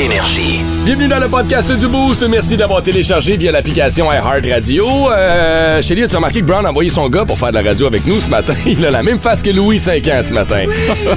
[0.00, 0.60] Énergie.
[0.86, 2.26] Bienvenue dans le podcast du Boost.
[2.26, 4.88] Merci d'avoir téléchargé via l'application iHeartRadio.
[5.12, 7.86] Euh, Chélie, as-tu remarqué que Brown a envoyé son gars pour faire de la radio
[7.86, 8.54] avec nous ce matin?
[8.66, 10.64] Il a la même face que Louis, 5 ans, ce matin.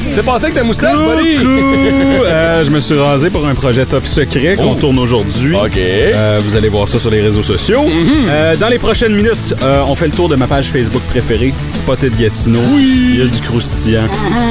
[0.09, 1.37] C'est passé avec ta moustache, buddy?
[1.37, 1.49] Coucou!
[2.25, 4.77] Euh, je me suis rasé pour un projet top secret qu'on Oh.
[4.79, 5.55] tourne aujourd'hui.
[5.55, 5.77] OK.
[5.77, 7.81] Euh, vous allez voir ça sur les réseaux sociaux.
[7.83, 8.27] Mm-hmm.
[8.29, 11.53] Euh, dans les prochaines minutes, euh, on fait le tour de ma page Facebook préférée,
[11.73, 12.59] Spotted Gatineau.
[12.79, 14.07] Il y a du croustillant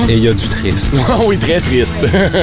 [0.09, 0.95] et il y a du triste.
[1.09, 1.97] Ah oui, très triste.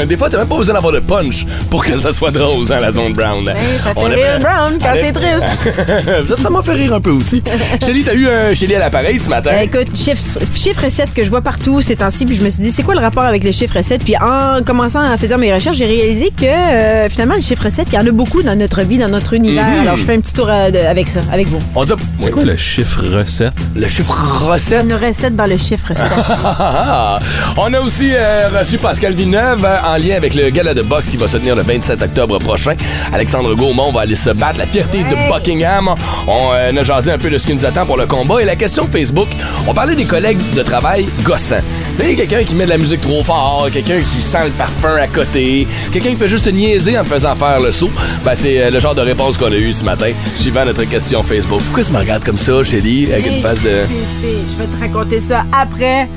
[0.07, 2.79] Des fois, t'as même pas besoin d'avoir de punch pour que ça soit drôle dans
[2.79, 3.45] la zone brown.
[3.45, 6.27] ça fait On rire avait- Brown quand c'est triste.
[6.37, 7.41] ça, ça m'a fait rire un peu aussi.
[7.85, 9.51] Chélie, t'as eu un Chélie à l'appareil ce matin?
[9.53, 10.21] Euh, écoute, chiffre,
[10.55, 12.95] chiffre 7 que je vois partout ces temps-ci, puis je me suis dit, c'est quoi
[12.95, 14.03] le rapport avec les chiffres 7?
[14.03, 17.87] Puis en commençant à faire mes recherches, j'ai réalisé que euh, finalement, les chiffres 7,
[17.91, 19.65] il y en a beaucoup dans notre vie, dans notre univers.
[19.65, 19.79] Mhm.
[19.81, 21.59] Alors, je fais un petit tour euh, de- avec ça, avec vous.
[21.75, 21.93] On dit...
[22.19, 23.53] C'est quoi le chiffre recette?
[23.75, 24.13] Le chiffre
[24.47, 24.83] recette?
[24.85, 25.97] Une recette dans le chiffre 7.
[26.43, 27.19] Ah,
[27.57, 31.09] On a aussi euh, reçu Pascal Villeneuve euh, en lien avec le gala de boxe
[31.09, 32.73] qui va se tenir le 27 octobre prochain.
[33.13, 35.93] Alexandre Gaumont va aller se battre, la fierté de Buckingham.
[36.25, 38.41] On euh, a jasé un peu de ce qui nous attend pour le combat.
[38.41, 39.27] Et la question Facebook,
[39.67, 41.61] on parlait des collègues de travail gossants.
[41.99, 44.51] Il y a quelqu'un qui met de la musique trop fort, quelqu'un qui sent le
[44.51, 47.91] parfum à côté, quelqu'un qui fait juste niaiser en me faisant faire le saut.
[48.25, 51.21] Ben, c'est euh, le genre de réponse qu'on a eu ce matin, suivant notre question
[51.21, 51.61] Facebook.
[51.65, 53.85] Pourquoi tu me regardes comme ça, Shelly, avec une face de...
[54.23, 56.07] Je vais te raconter ça après,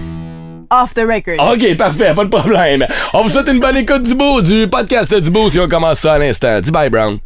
[0.72, 1.38] off the record.
[1.52, 2.86] OK, parfait, pas de problème.
[3.12, 6.00] On vous souhaite une bonne écoute du beau, du podcast du beau si on commence
[6.00, 6.60] ça à l'instant.
[6.60, 7.18] Dis bye, Brown.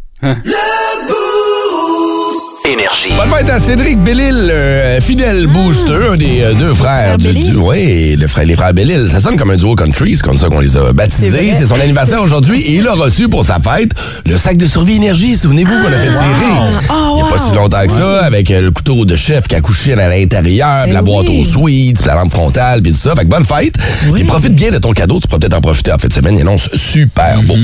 [2.66, 3.10] Énergie.
[3.16, 7.52] Bonne fête à Cédric Bellil, euh, fidèle booster, un des euh, deux frères du, Bellil?
[7.52, 9.08] du- Oui, le frère, les frères Bellil.
[9.08, 11.52] Ça sonne comme un duo country, c'est comme ça qu'on les a baptisés.
[11.54, 13.90] C'est son anniversaire aujourd'hui et il a reçu pour sa fête
[14.26, 15.36] le sac de survie énergie.
[15.36, 16.90] Souvenez-vous qu'on a fait tirer.
[16.90, 19.46] Oh, Il n'y a pas si longtemps que ça, avec euh, le couteau de chef
[19.46, 21.40] qui a couché à l'intérieur, puis la Ben boîte oui.
[21.40, 23.14] aux sweets, puis la lampe frontale, puis tout ça.
[23.14, 23.74] Fait que bonne fête.
[24.12, 25.20] Puis profite bien de ton cadeau.
[25.20, 26.34] Tu pourras peut-être en profiter en fin de semaine.
[26.36, 27.54] Il annonce super beau.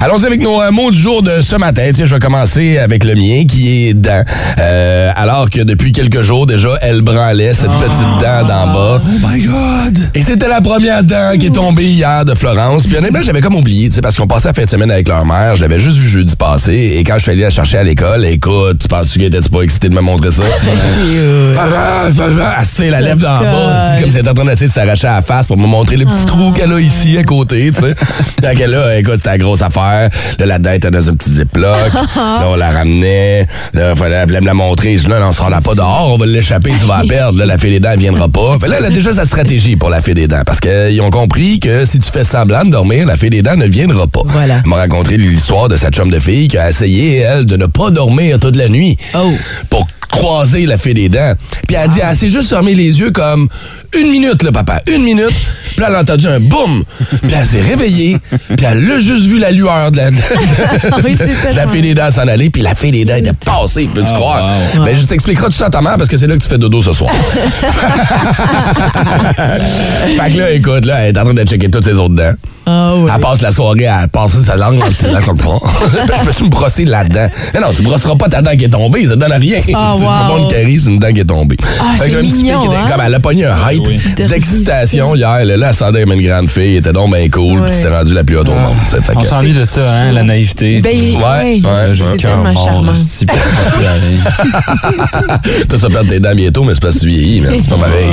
[0.00, 1.88] Allons-y avec nos euh, mots du jour de ce matin.
[1.94, 4.24] Tiens, je vais commencer avec le mien qui est dent.
[4.58, 9.00] Euh, alors que depuis quelques jours déjà, elle branlait cette petite dent d'en bas.
[9.02, 9.98] Oh my God!
[10.14, 12.86] Et c'était la première dent qui est tombée hier de Florence.
[12.86, 15.08] Puis honnêtement, j'avais comme oublié, tu sais, parce qu'on passait la fin de semaine avec
[15.08, 15.56] leur mère.
[15.56, 16.94] Je l'avais juste vu jeudi passé.
[16.96, 19.62] Et quand je suis allé la chercher à l'école, écoute, tu penses-tu qu'elle était pas
[19.62, 20.42] excitée de me montrer ça?
[21.58, 23.92] Ah, ah, ah, ah, Elle la lèvre d'en bas.
[23.92, 25.66] C'est comme si elle était en train d'essayer de s'arracher à la face pour me
[25.66, 27.94] montrer le petit trou qu'elle a ici à côté, tu sais.
[28.40, 30.08] Fait que là, écoute, c'était la grosse affaire.
[30.38, 31.64] Là, la dent était dans un petit ziploc.
[32.16, 33.46] là, on la ramenait.
[33.74, 34.96] Là, fallait, elle voulait me la montrer.
[34.96, 37.08] Je dis, là, non, on sort là pas dehors, on va l'échapper, tu vas la
[37.08, 37.38] perdre.
[37.38, 38.58] Là, la fée des dents, elle viendra pas.
[38.60, 40.42] Fait là, elle a déjà sa stratégie pour la fée des dents.
[40.46, 43.56] Parce qu'ils ont compris que si tu fais semblant de dormir, la fée des dents
[43.56, 44.22] ne viendra pas.
[44.24, 44.60] Voilà.
[44.64, 47.66] Elle m'a raconté l'histoire de sa chum de fille qui a essayé, elle, de ne
[47.66, 48.96] pas dormir toute la nuit.
[49.14, 49.32] Oh.
[49.68, 51.34] Pour croiser la fée des dents.
[51.66, 53.48] Puis elle a dit, elle s'est juste fermé les yeux comme
[53.98, 55.34] une minute, là, papa, une minute.
[55.76, 56.84] Puis elle a entendu un boum.
[57.22, 58.18] Puis elle s'est réveillée.
[58.30, 60.16] Puis elle a juste vu la lueur de la, de
[61.04, 62.50] Oui, de la fée des dents s'en aller.
[62.50, 63.88] Puis la fée des dents était passée,
[64.20, 64.44] croire?
[64.84, 66.58] Ben, je t'expliquerai tout ça à ta mère parce que c'est là que tu fais
[66.58, 67.10] dodo ce soir.
[70.16, 72.34] fait que là, écoute, là, elle est en train de checker toutes ses autres dents.
[72.70, 72.94] Ah.
[73.14, 75.46] Elle passe la soirée à passer sa langue dans tes dents comme ça.
[76.06, 77.28] Ben, je peux-tu me brosser là-dedans?
[77.54, 79.60] Mais non, tu brosseras pas ta dent qui est tombée, ça donne rien.
[79.74, 80.08] Ah, tu wow.
[80.08, 81.56] pas une carie, c'est une dent qui est tombée.
[81.80, 82.84] Ah, Fait que une petite fille mignon, qui était hein?
[82.90, 84.00] comme elle a pogné un hype Oui.
[84.16, 85.44] d'excitation hier.
[85.44, 87.88] Là, là, elle sentait comme une grande fille, elle était donc bien cool, puis c'était
[87.94, 88.76] rendu la plus haute au monde.
[88.86, 90.80] Fait On que- s'ennuie de ça, hein, la naïveté.
[90.80, 92.84] Ben, Ouais, ouais, ouais, J'ai le cœur mort,
[95.68, 97.76] Toi, ça perd tes dents bientôt, mais c'est parce que tu vieillis, mais c'est pas
[97.78, 98.08] pareil.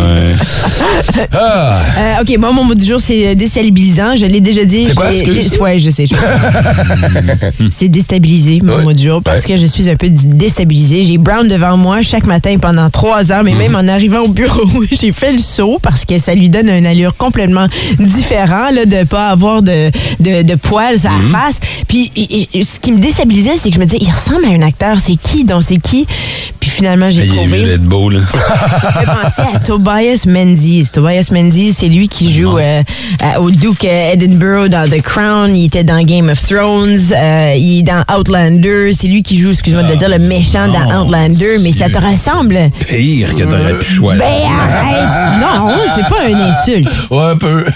[1.33, 1.81] Ah!
[1.97, 4.15] Euh, OK, moi, mon mot du jour, c'est euh, déstabilisant.
[4.15, 4.83] Je l'ai déjà dit.
[4.85, 5.51] C'est Je quoi, l'ai- excuse?
[5.51, 6.05] dé- Ouais, je sais.
[6.05, 6.21] je sais.
[7.71, 9.55] c'est déstabilisé, mon mot du jour, parce Ouais.
[9.55, 11.03] que je suis un peu déstabilisée.
[11.03, 14.63] J'ai Brown devant moi chaque matin pendant trois heures, mais même en arrivant au bureau,
[14.91, 17.67] j'ai fait le saut parce que ça lui donne une allure complètement
[17.99, 21.59] différente là, de pas avoir de, de, de poils à la face.
[21.87, 22.11] Puis
[22.63, 24.97] ce qui me déstabilisait, c'est que je me disais, il ressemble à un acteur.
[24.99, 25.43] C'est qui?
[25.43, 26.07] Donc c'est qui?
[26.77, 27.57] Finalement, j'ai Il est trouvé.
[27.57, 28.19] vieux d'être beau, là.
[29.55, 30.87] À Tobias Menzies.
[30.93, 32.83] Tobias Menzies, c'est lui qui joue euh,
[33.19, 35.55] à- au Duke Edinburgh dans The Crown.
[35.55, 36.99] Il était dans Game of Thrones.
[37.15, 38.91] euh, il est dans Outlander.
[38.93, 41.57] C'est lui qui joue, excuse-moi de le dire, le méchant dans Outlander.
[41.63, 42.69] Mais ça te ressemble.
[42.87, 44.23] Pire que t'aurais pu choisir.
[44.23, 45.41] Ben arrête!
[45.41, 46.95] Non, c'est pas une insulte.
[47.09, 47.65] Ouais, un peu.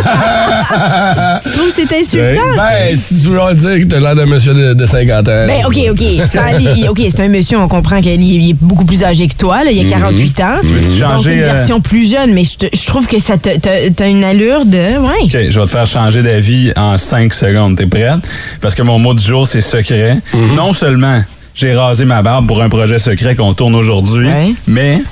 [1.42, 2.40] Tu trouves que c'est insultant?
[2.56, 5.46] ben, si tu veux leur dire que t'as l'air d'un monsieur de, de 50 ans.
[5.46, 6.88] Ben, OK, OK.
[6.88, 9.64] OK, c'est un monsieur, on comprend qu'il il est beaucoup plus âgé que toi.
[9.64, 10.44] Là, il a 48 ans.
[10.62, 14.24] veux-tu Donc, changer, une euh, version plus jeune, mais je, trouve que ça t'as une
[14.24, 14.98] allure de...
[14.98, 15.24] Ouais.
[15.24, 17.76] OK, je vais te faire changer d'avis en 5 secondes.
[17.76, 18.20] T'es prête?
[18.60, 20.18] Parce que mon mot du jour, c'est secret.
[20.56, 21.22] Non seulement
[21.54, 24.28] j'ai rasé ma barbe pour un projet secret qu'on tourne aujourd'hui.
[24.28, 24.54] Ouais.
[24.66, 25.02] Mais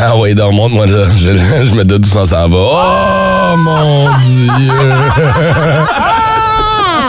[0.00, 1.06] Ah oui, donc montre-moi là.
[1.14, 1.34] Je,
[1.66, 2.58] je me doute d'où ça s'en va.
[2.58, 4.70] Oh mon Dieu!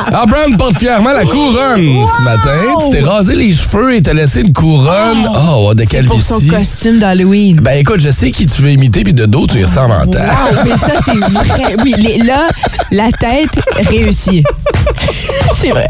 [0.09, 2.79] Ah, Brown porte fièrement la couronne ce matin.
[2.79, 5.29] Tu t'es rasé les cheveux et t'as laissé une couronne.
[5.51, 6.55] Oh, de C'est pour son calvitie.
[6.55, 7.59] costume d'Halloween.
[7.61, 10.05] Ben écoute, je sais qui tu veux imiter, puis de dos, tu y ressembles en
[10.05, 10.19] temps.
[10.19, 11.75] Wow, mais ça, c'est vrai.
[11.83, 12.47] Oui, les- là,
[12.91, 13.49] la tête
[13.89, 14.45] réussie.
[15.59, 15.87] c'est vrai.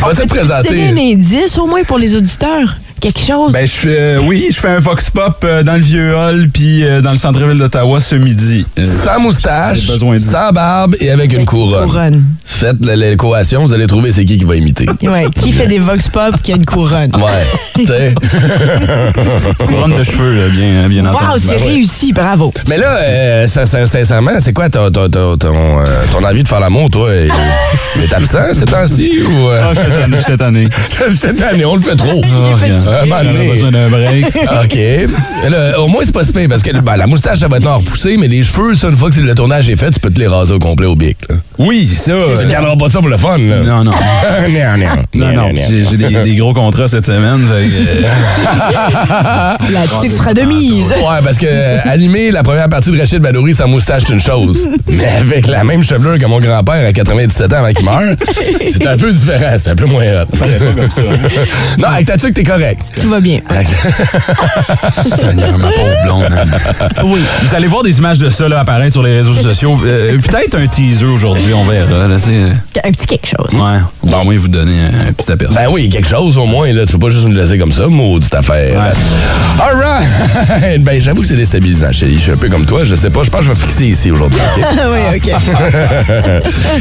[0.00, 0.88] Va te présenter.
[0.88, 2.74] un indice au moins pour les auditeurs?
[3.00, 3.52] Quelque chose?
[3.52, 6.48] ben je fais euh, oui, je fais un vox pop euh, dans le vieux hall
[6.52, 8.66] puis euh, dans le centre-ville d'Ottawa ce midi.
[8.78, 11.86] Euh, Sans moustache, J'ai besoin de- sans barbe et avec une couronne.
[11.88, 12.24] couronne.
[12.44, 14.86] Faites la- l'équation, vous allez trouver c'est qui qui va imiter.
[15.02, 17.10] Ouais, qui fait des vox pop qui a une couronne?
[17.16, 18.14] Ouais, tu sais.
[19.66, 21.40] couronne de cheveux là, bien bien Wow, entendu.
[21.42, 21.68] c'est Ben ouais.
[21.70, 22.52] réussi, bravo.
[22.68, 26.42] Mais là, euh, sin- sin- sincèrement, c'est quoi ton, ton, ton, ton, euh, ton envie
[26.42, 27.08] de faire l'amour, toi?
[27.14, 29.48] Est absent ces temps-ci ou...
[29.48, 29.60] euh?
[29.62, 30.68] Ah, j'étais tanné, j'étais tanné.
[31.18, 32.22] Cette année, on le fait trop.
[32.58, 32.89] Fatigué.
[32.90, 33.50] Un moment J'avais donné.
[33.50, 34.26] besoin d'un break.
[34.64, 34.78] OK.
[35.78, 37.74] Au moins, c'est pas si pire, parce que ben, la moustache, ça va être là
[37.74, 40.18] repoussée, mais les cheveux, ça, une fois que le tournage est fait, tu peux te
[40.18, 41.16] les raser au complet au bic.
[41.28, 41.36] Là.
[41.58, 42.12] Oui, ça.
[42.38, 43.38] Tu ne garderas pas ça pour le fun.
[43.38, 43.60] Là.
[43.62, 43.92] Non, non.
[44.48, 44.86] non, non.
[45.14, 47.46] Non, non, j'ai des, des gros contrats cette semaine.
[47.48, 48.02] que, euh,
[49.72, 50.90] La tuque sera de mise.
[50.90, 54.20] Ouais, parce que euh, animer la première partie de Rachid Badouri sans moustache, c'est une
[54.20, 54.68] chose.
[54.86, 58.14] Mais avec la même chevelure que mon grand-père à 97 ans avant qu'il meure,
[58.70, 60.26] c'est un peu différent, c'est un peu moins hot.
[60.90, 61.02] ça.
[61.78, 62.79] Non, avec ta tuque, t'es correct?
[63.00, 63.40] Tout va bien.
[64.92, 66.28] Seigneur, ma pauvre blonde.
[67.04, 67.20] Oui.
[67.42, 69.78] Vous allez voir des images de ça là, apparaître sur les réseaux sociaux.
[69.84, 72.08] Euh, Peut-être un teaser aujourd'hui, on verra.
[72.08, 73.58] Là, c'est- Un petit quelque chose.
[73.58, 73.78] ouais.
[74.02, 75.54] Bon, au moins vous donner un, un petit aperçu.
[75.54, 76.84] Ben oui, quelque chose au moins, là.
[76.86, 78.80] Tu peux pas juste nous laisser comme ça, maudite affaire.
[79.60, 80.82] All right!
[80.84, 82.16] ben, j'avoue que c'est déstabilisant, chérie.
[82.16, 83.22] Je suis un peu comme toi, je sais pas.
[83.22, 84.64] Je pense que je vais fixer ici aujourd'hui, OK?
[84.92, 85.30] oui, OK.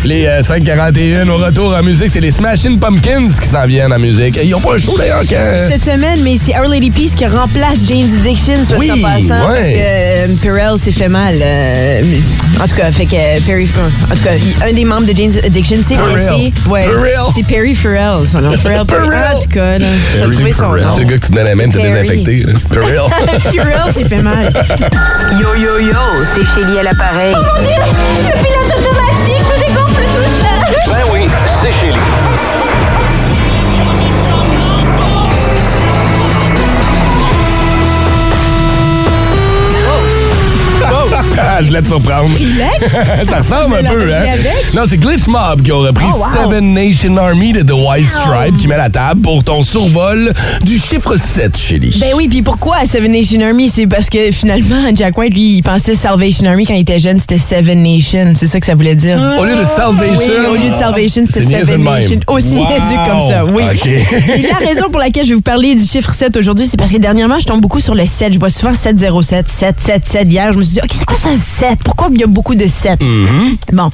[0.06, 4.00] les euh, 541 au retour en musique, c'est les Smashing Pumpkins qui s'en viennent en
[4.00, 4.40] musique.
[4.44, 5.70] Ils ont pas un show d'ailleurs quand.
[5.90, 9.56] Semaine, mais c'est Our Lady Peace qui remplace Jane's Addiction, soit Oui, en passant, ouais.
[9.56, 11.36] parce que euh, Perel s'est fait mal.
[11.42, 12.02] euh,
[12.62, 13.68] en tout cas, fait que euh, Perry,
[14.12, 14.30] en tout cas,
[14.70, 16.14] un des membres de Jane's Addiction, c'est Pharrell.
[16.14, 16.54] blessé.
[16.70, 16.86] Ouais,
[17.34, 18.56] c'est Perry Farrell, son nom.
[18.56, 19.08] Pharrell, Perry.
[19.10, 19.36] Pharrell.
[19.36, 20.84] En tout cas, Perry trouver son Farrell.
[20.84, 20.90] nom.
[20.96, 21.92] C'est le gars que tu te donnes la même, t'as Perry.
[22.24, 22.46] désinfecté.
[22.72, 23.10] real.
[23.56, 24.54] Pharrell s'est fait mal.
[25.42, 25.94] Yo yo yo,
[26.36, 27.34] c'est Chélie à l'appareil.
[27.34, 30.92] Le pilote automatique nous dégonfle tout ça.
[30.92, 31.22] Ben oui,
[31.64, 31.94] c'est chez
[41.62, 42.30] je voulais te surprendre.
[43.30, 44.24] Ça ressemble un peu, hein?
[44.74, 46.44] Non, c'est Glitch Mob qui ont repris Oh, wow.
[46.50, 50.34] Seven Nation Army de The White Stripe qui met la table pour ton survol
[50.64, 51.98] du chiffre 7, Shelly.
[52.00, 53.70] Ben oui, puis pourquoi Seven Nation Army?
[53.70, 57.20] C'est parce que finalement, Jack White, lui, il pensait Salvation Army quand il était jeune,
[57.20, 58.34] c'était Seven Nation.
[58.36, 59.20] C'est ça que ça voulait dire.
[59.40, 60.34] Au lieu de Salvation.
[60.40, 61.84] Oui, au lieu de Salvation, c'était Seven.
[61.84, 62.20] Nation.
[62.28, 62.66] Aussi Wow.
[63.08, 63.64] comme ça, oui.
[63.74, 63.86] OK.
[64.38, 66.92] Et la raison pour laquelle je vais vous parler du chiffre 7 aujourd'hui, c'est parce
[66.92, 68.34] que dernièrement, je tombe beaucoup sur le 7.
[68.34, 70.28] Je vois souvent 707, 777.
[70.32, 71.80] Hier, je me suis dit, OK, c'est quoi ça, 7?
[71.84, 73.00] Pourquoi il y a beaucoup de 7?
[73.02, 73.58] Mm-hmm.
[73.74, 73.92] Bon.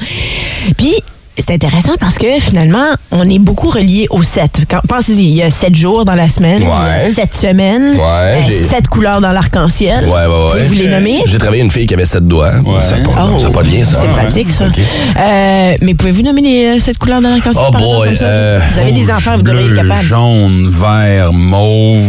[0.77, 0.93] Puis,
[1.37, 4.65] c'est intéressant parce que finalement, on est beaucoup relié au 7.
[4.69, 7.11] Quand- Pensez-y, il y a 7 jours dans la semaine, Ouais.
[7.13, 10.05] 7 semaines, Ouais, j'ai- 7 couleurs dans l'arc-en-ciel.
[10.05, 10.51] Ouais, ouais, ouais.
[10.51, 11.21] Pouvez-vous les nommer?
[11.25, 12.53] J'ai travaillé une fille qui avait 7 doigts.
[12.81, 13.95] Ça n'a pas, Oh, ça pas de lien, ça.
[13.95, 14.65] C'est pratique, ça.
[14.65, 17.63] Euh, mais pouvez-vous nommer les euh, sept couleurs dans l'arc-en-ciel?
[17.67, 18.25] Oh par exemple, boy, comme ça?
[18.25, 20.01] euh, vous avez des enfants, vous devriez être capable.
[20.01, 22.03] jaune, vert, mauve,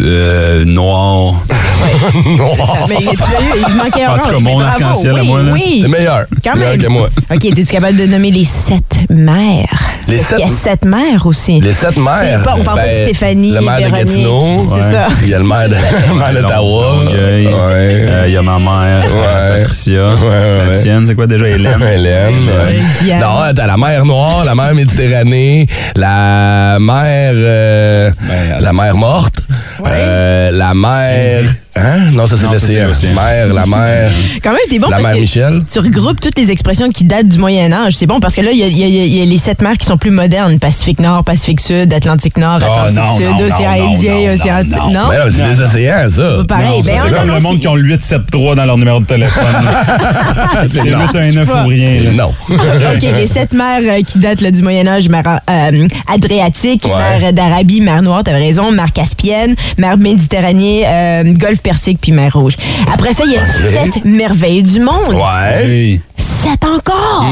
[0.00, 1.34] euh, noir.
[2.88, 5.26] Mais tu l'as eu, il manquait En tout orange, cas, mon mais arc-en-ciel à oui,
[5.28, 5.52] moi, là.
[5.52, 6.24] Oui, C'est meilleur.
[6.44, 6.82] Quand meilleur même.
[6.82, 7.08] que moi.
[7.34, 9.90] OK, es-tu capable de nommer les sept mères?
[10.08, 11.60] Les sept- qu'il y a sept mères aussi.
[11.60, 12.42] Les sept mères.
[12.44, 13.94] Pas- on parle pas de ben, Stéphanie, Le maire Véronique.
[13.94, 14.66] de Gatineau.
[14.68, 14.80] C'est Ouais.
[14.92, 15.06] ça.
[15.22, 15.68] Il y a le maire
[16.34, 17.04] d'Ottawa.
[17.04, 17.10] Ouais.
[17.48, 19.58] Euh, Il y a ma mère, Ouais.
[19.60, 20.14] Patricia.
[20.14, 21.82] Ouais, ouais, La tienne, c'est quoi déjà, Hélène?
[21.94, 22.48] Hélène.
[22.48, 22.72] Euh.
[23.20, 25.66] Non, t'as la mer Noire, la mer Méditerranée,
[25.96, 27.32] la mer.
[27.34, 29.40] euh, Ben, la mer morte,
[29.86, 31.44] euh, la mer.
[31.74, 32.10] Hein?
[32.12, 32.88] Non, ça c'est l'océan.
[32.88, 33.14] l'océan.
[33.14, 34.12] Mer, la mer.
[34.42, 35.62] Quand même, t'es bon la parce mère que Michel.
[35.72, 37.94] tu regroupes toutes les expressions qui datent du Moyen Âge.
[37.96, 39.96] C'est bon parce que là, il y a, y y les sept mers qui sont
[39.96, 40.58] plus modernes.
[40.58, 44.64] Pacifique Nord, Pacifique Sud, Atlantique Nord, Ah, Atlantique non, Sud, non, océan non, Indien, océan...
[44.92, 45.00] non?
[45.08, 46.22] Mais c'est des océans, ça.
[46.46, 46.82] Pas pareil.
[46.82, 49.44] Ben, c'est comme le monde qui ont le 873 dans leur numéro de téléphone.
[50.66, 51.00] c'est non.
[51.06, 52.02] 819 ou rien.
[52.02, 52.10] là.
[52.12, 52.34] Non.
[52.50, 57.32] OK, les sept mers euh, qui datent là, du Moyen Âge, mer euh, Adriatique, mer
[57.32, 62.54] d'Arabie, mer Noire, t'avais raison, mer Caspienne, mer Méditerranée, euh, Golfe Persique, puis mer Rouge.
[62.92, 65.14] Après ça, il y a sept merveilles du monde.
[65.14, 65.64] Ouais.
[65.64, 66.00] Hey.
[66.16, 67.26] sept encore!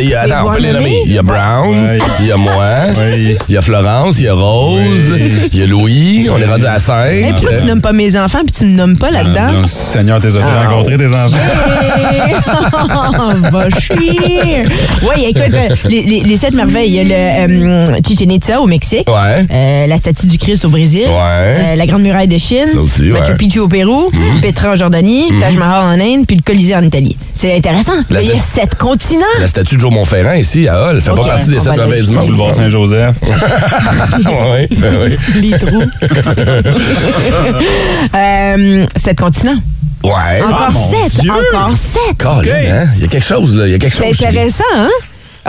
[0.00, 1.02] Il y a- attends, on peut les nommer.
[1.06, 1.98] Il y a Brown, Ouais.
[2.20, 2.52] il y a moi,
[2.96, 3.36] Oui.
[3.48, 5.32] il y a Florence, il y a Rose, Oui.
[5.52, 7.06] il y a Louis, on est rendu à 5.
[7.06, 9.52] Hey, pourquoi tu nommes pas mes enfants puis tu me nommes pas là-dedans?
[9.52, 10.68] Non, Seigneur, t'es Ah.
[10.68, 11.36] rencontré tes enfants?
[13.52, 14.64] Va chier!
[15.02, 17.12] Oui, écoute, euh, les, les- les sept merveilles, il y a le
[17.92, 19.46] euh, Chichen Itza au Mexique, Ouais.
[19.50, 21.14] euh, la statue du Christ au Brésil, Ouais.
[21.14, 23.36] euh, la Grande Muraille de Chine, Ça aussi, Machu ouais.
[23.36, 24.10] Picchu au Pérou,
[24.42, 27.16] Petra en Jordanie, Taj Mahal en Inde, puis le Colisée en Italie.
[27.34, 27.92] C'est intéressant.
[28.10, 29.24] La il y a statue- sept continents.
[29.40, 32.14] La statue de Joe Montferrand ici à Hall, fait Ok, pas partie des sept l'ajouter.
[32.16, 32.26] monde.
[32.26, 33.16] Boulevard Saint-Joseph.
[34.18, 35.16] oui, oui.
[35.40, 35.82] Les trous.
[38.14, 39.58] euh, sept continents.
[40.04, 40.42] Ouais.
[40.42, 41.20] Encore Ah, sept.
[41.28, 42.24] Encore sept.
[42.24, 42.86] Hein?
[42.96, 43.66] Il y a quelque chose, là.
[43.66, 44.18] Il y a quelque C'est chose.
[44.20, 44.26] lui.
[44.26, 44.88] intéressant, hein?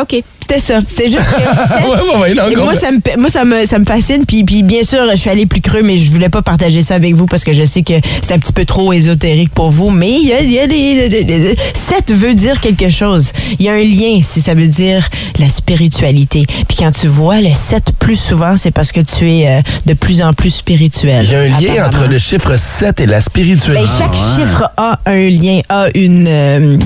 [0.02, 0.80] OK, c'était ça.
[0.88, 1.40] C'était juste que.
[1.90, 4.26] Ouais, ouais, ouais, non, Et moi, ça me, moi ça, me, ça me fascine.
[4.26, 6.96] Puis, puis, bien sûr, je suis allée plus creux, mais je voulais pas partager ça
[6.96, 9.90] avec vous parce que je sais que c'est un petit peu trop ésotérique pour vous.
[9.90, 12.90] Mais il y a, il y a des, des- des- des- Sept veut dire quelque
[12.90, 13.32] chose.
[13.60, 15.08] Il y a un lien, si ça veut dire
[15.40, 16.46] la spiritualité.
[16.68, 19.94] Puis quand tu vois le 7 plus souvent, c'est parce que tu es euh, de
[19.94, 21.26] plus en plus spirituel.
[21.26, 23.86] Il y a un lien entre le chiffre 7 et la spiritualité.
[23.86, 26.78] Ben, chaque chiffre a un lien, a une, euh,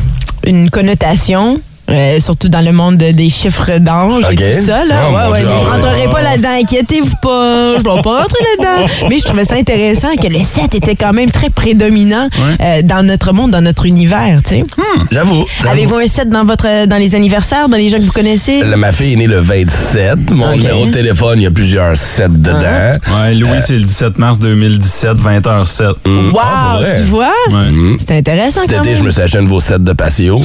[0.45, 1.59] une connotation.
[1.89, 4.85] Euh, surtout dans le monde de- des chiffres d'ange et tout ça.
[4.85, 4.95] Là.
[5.09, 7.73] Oh, ouais, mon ouais, Dieu, mais je ah rentrerai pas là-dedans, inquiétez-vous pas.
[7.77, 8.87] Je vais pas rentrer là-dedans.
[9.09, 12.29] Mais je trouvais ça intéressant que le 7 était quand même très prédominant
[12.61, 14.39] euh, dans notre monde, dans notre univers.
[14.47, 14.63] tu sais.
[15.11, 15.45] J'avoue.
[15.61, 15.69] j'avoue.
[15.69, 18.63] Avez-vous un 7 dans, votre, dans les anniversaires, dans les gens que vous connaissez?
[18.77, 20.31] Ma fille est née le 27.
[20.31, 22.59] Mon numéro de téléphone, il y a plusieurs 7 dedans.
[22.61, 25.83] Ouais, Louis, c'est le 17 mars 2017, 20h07.
[26.31, 27.31] Wow, Ah, tu vois?
[27.49, 27.97] Ouais.
[27.99, 28.97] C'est intéressant Cet quand été, même.
[28.99, 30.41] je me suis acheté un nouveau set de patio.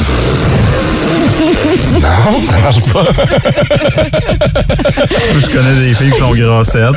[2.01, 3.05] non, ça marche pas.
[5.39, 6.83] Je connais des filles qui sont grassettes.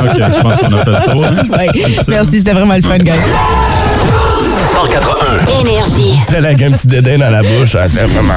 [0.00, 1.24] OK, je pense qu'on a fait le tour.
[1.24, 1.36] hein?
[1.50, 1.68] Ouais.
[2.08, 3.12] Merci, c'était vraiment le fun, guys.
[4.74, 5.60] 181.
[5.60, 6.14] Énergie.
[6.20, 7.74] C'était avec un petit dédain dans la bouche.
[7.78, 8.32] Ah, C'était vraiment,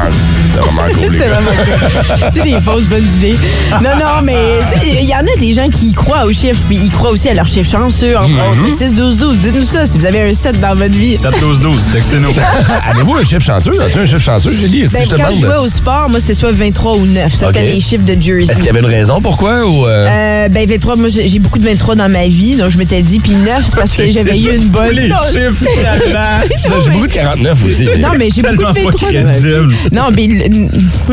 [0.56, 1.02] vraiment cool.
[1.02, 2.32] les C'était vraiment cool.
[2.34, 3.36] tu sais, des fausses bonnes idées.
[3.82, 4.36] Non, non, mais
[4.84, 7.34] il y en a des gens qui croient aux chiffres, puis ils croient aussi à
[7.34, 8.66] leurs chiffres chanceux, entre Mhm.
[8.66, 8.76] autres.
[8.78, 9.38] 6, 12, 12.
[9.40, 11.18] Dites-nous ça si vous avez un 7 dans votre vie.
[11.18, 12.34] 7 12 12 textez-nous.
[12.92, 13.72] Avez-vous un chiffre chanceux?
[13.82, 14.88] As-tu un chiffre chanceux, Julie?
[14.90, 17.34] Si Ben, je quand je jouais au sport, moi, c'était soit 23 ou 9.
[17.34, 18.52] Ça, c'était mes chiffres de Jersey.
[18.52, 19.66] Est-ce qu'il y avait une raison pourquoi?
[19.66, 22.78] Ou euh, Euh, ben 23, moi j'ai beaucoup de 23 dans ma vie, donc je
[22.78, 24.90] m'étais dit, puis 9, c'est parce que j'avais eu une bonne...
[24.92, 26.20] les Non, chiffres, finalement.
[26.84, 27.86] J'ai beaucoup de 49 aussi.
[28.00, 29.42] Non, mais j'ai beaucoup de Tellement pas 23 dans ma vie.
[29.42, 29.76] crédible.
[29.92, 30.28] Non, mais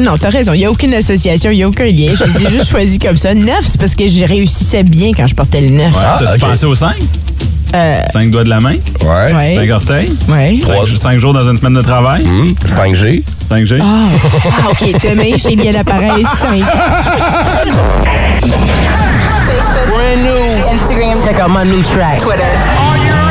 [0.03, 0.53] non, t'as raison.
[0.53, 2.13] Il n'y a aucune association, il n'y a aucun lien.
[2.19, 3.35] Je les ai juste choisis comme ça.
[3.35, 5.95] 9, c'est parce que je réussissais bien quand je portais le 9.
[5.99, 6.51] Ah, T'as-tu ok.
[6.51, 6.95] pensé aux 5?
[7.73, 8.75] Euh, 5 doigts de la main?
[9.03, 9.33] Ouais.
[9.33, 9.55] Ouais.
[9.67, 10.11] 5 orteils?
[10.29, 10.59] ouais.
[10.97, 12.23] 5 jours dans une semaine de travail?
[12.25, 13.23] Hum, 5G.
[13.49, 13.79] 5G?
[13.81, 14.07] Ah,
[14.45, 14.93] ah, OK.
[15.03, 16.63] Demain, chez bien l'appareil 5.
[20.71, 21.17] Instagram.
[21.25, 22.21] Check out my new track.
[22.21, 23.30] Twitter.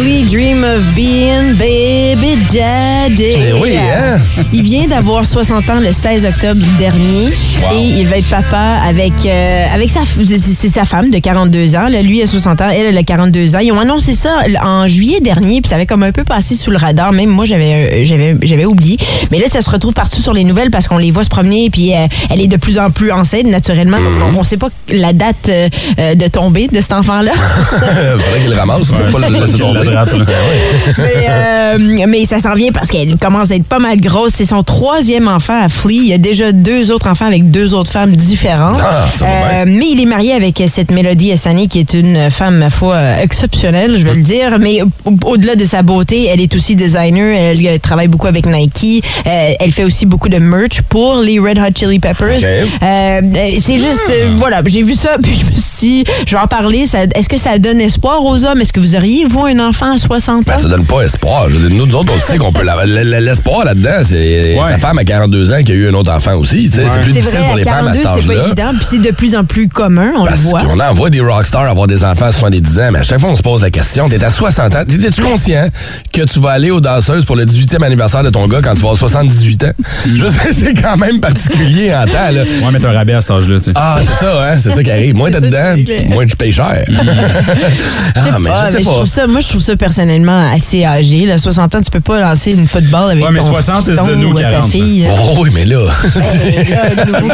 [0.00, 3.34] Dream of Being Baby Daddy.
[3.36, 4.18] Eh oui, hein?
[4.50, 7.32] Il vient d'avoir 60 ans le 16 octobre dernier
[7.72, 11.88] et il va être papa avec, euh, avec sa, c'est sa femme de 42 ans.
[11.88, 13.58] Là, lui a 60 ans, elle, elle a 42 ans.
[13.60, 16.70] Ils ont annoncé ça en juillet dernier, puis ça avait comme un peu passé sous
[16.70, 17.12] le radar.
[17.12, 18.98] Même moi, j'avais euh, j'avais j'avais oublié.
[19.30, 21.70] Mais là, ça se retrouve partout sur les nouvelles parce qu'on les voit se promener,
[21.70, 23.98] puis euh, elle est de plus en plus enceinte, naturellement.
[23.98, 27.32] Donc, on ne sait pas la date euh, de tomber de cet enfant-là.
[27.70, 28.86] Faudrait qu'il le ramasse.
[28.86, 29.84] Faut pas le laisser tomber.
[29.84, 30.04] là.
[30.98, 34.32] mais, euh, mais ça s'en vient parce qu'elle commence à être pas mal grosse.
[34.34, 35.94] C'est son troisième enfant à Flea.
[35.94, 38.80] Il y a déjà deux autres enfants avec deux autres femmes différentes.
[38.82, 39.78] Ah, ça va bien.
[39.78, 43.22] mais il est marié avec cette Mélodie Hassani qui est une femme, ma foi, euh,
[43.22, 44.58] exceptionnelle, je vais le dire.
[44.58, 44.90] Mais au-
[45.26, 47.34] au-delà de sa beauté, elle est aussi designer.
[47.36, 49.04] Elle, euh, travaille beaucoup avec Nike.
[49.26, 52.40] Euh, elle fait aussi beaucoup de merch pour les Red Hot Chili Peppers.
[52.82, 53.20] Euh,
[53.60, 56.46] c'est juste, euh, voilà, j'ai vu ça, puis je me suis dit, je vais en
[56.46, 56.84] parler.
[57.14, 58.60] Est-ce que ça donne espoir aux hommes?
[58.60, 60.42] Est-ce que vous auriez, vous, un enfant à 60 ans?
[60.46, 61.48] Ben, ça donne pas espoir.
[61.48, 62.64] Je veux dire, nous autres, on sait qu'on peut.
[62.86, 64.68] L'espoir là-dedans, c'est Ouais.
[64.68, 66.70] sa femme à 42 ans qui a eu un autre enfant aussi.
[66.72, 68.98] C'est plus C'est difficile pour les femmes à 42, cet c'est pas évident, puis c'est
[68.98, 70.60] de plus en plus commun, on Parce le voit.
[70.62, 73.36] qu'on envoie des rockstars avoir des enfants à 70 ans, mais à chaque fois, on
[73.36, 75.68] se pose la question, t'es à 60 ans, t'es-tu conscient
[76.12, 78.80] que tu vas aller aux danseuses pour le 18e anniversaire de ton gars quand tu
[78.80, 79.70] vas avoir 78 ans?
[80.14, 82.44] Je sais, c'est quand même particulier en temps, là.
[82.72, 83.72] Mais t'as un rabais à cet âge-là, tu sais.
[83.74, 84.58] Ah, c'est ça, hein?
[84.58, 85.14] C'est ça qui arrive.
[85.16, 85.76] Moins t'es dedans,
[86.08, 86.84] moins tu payes cher.
[86.90, 88.94] Sais ah, mais pas, je sais mais je pas.
[88.94, 91.26] trouve ça, moi, je trouve ça personnellement assez âgé.
[91.26, 93.90] Là, 60 ans, tu peux pas lancer une football avec Ouais, mais ton 60, c'est
[93.92, 95.06] fiston de nous ou ta 40, fille.
[95.10, 95.86] Oh oui, mais là.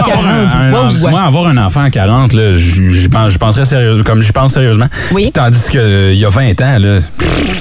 [0.04, 0.54] Moi, avoir un- 40.
[0.54, 1.10] un- Wow.
[1.10, 4.52] moi, avoir un enfant à 40, là, j'y j'y pense, penserais sérieux, comme j'y pense
[4.54, 4.86] sérieusement.
[5.12, 5.30] Oui.
[5.32, 6.98] Tandis qu'il y a 20 ans, là,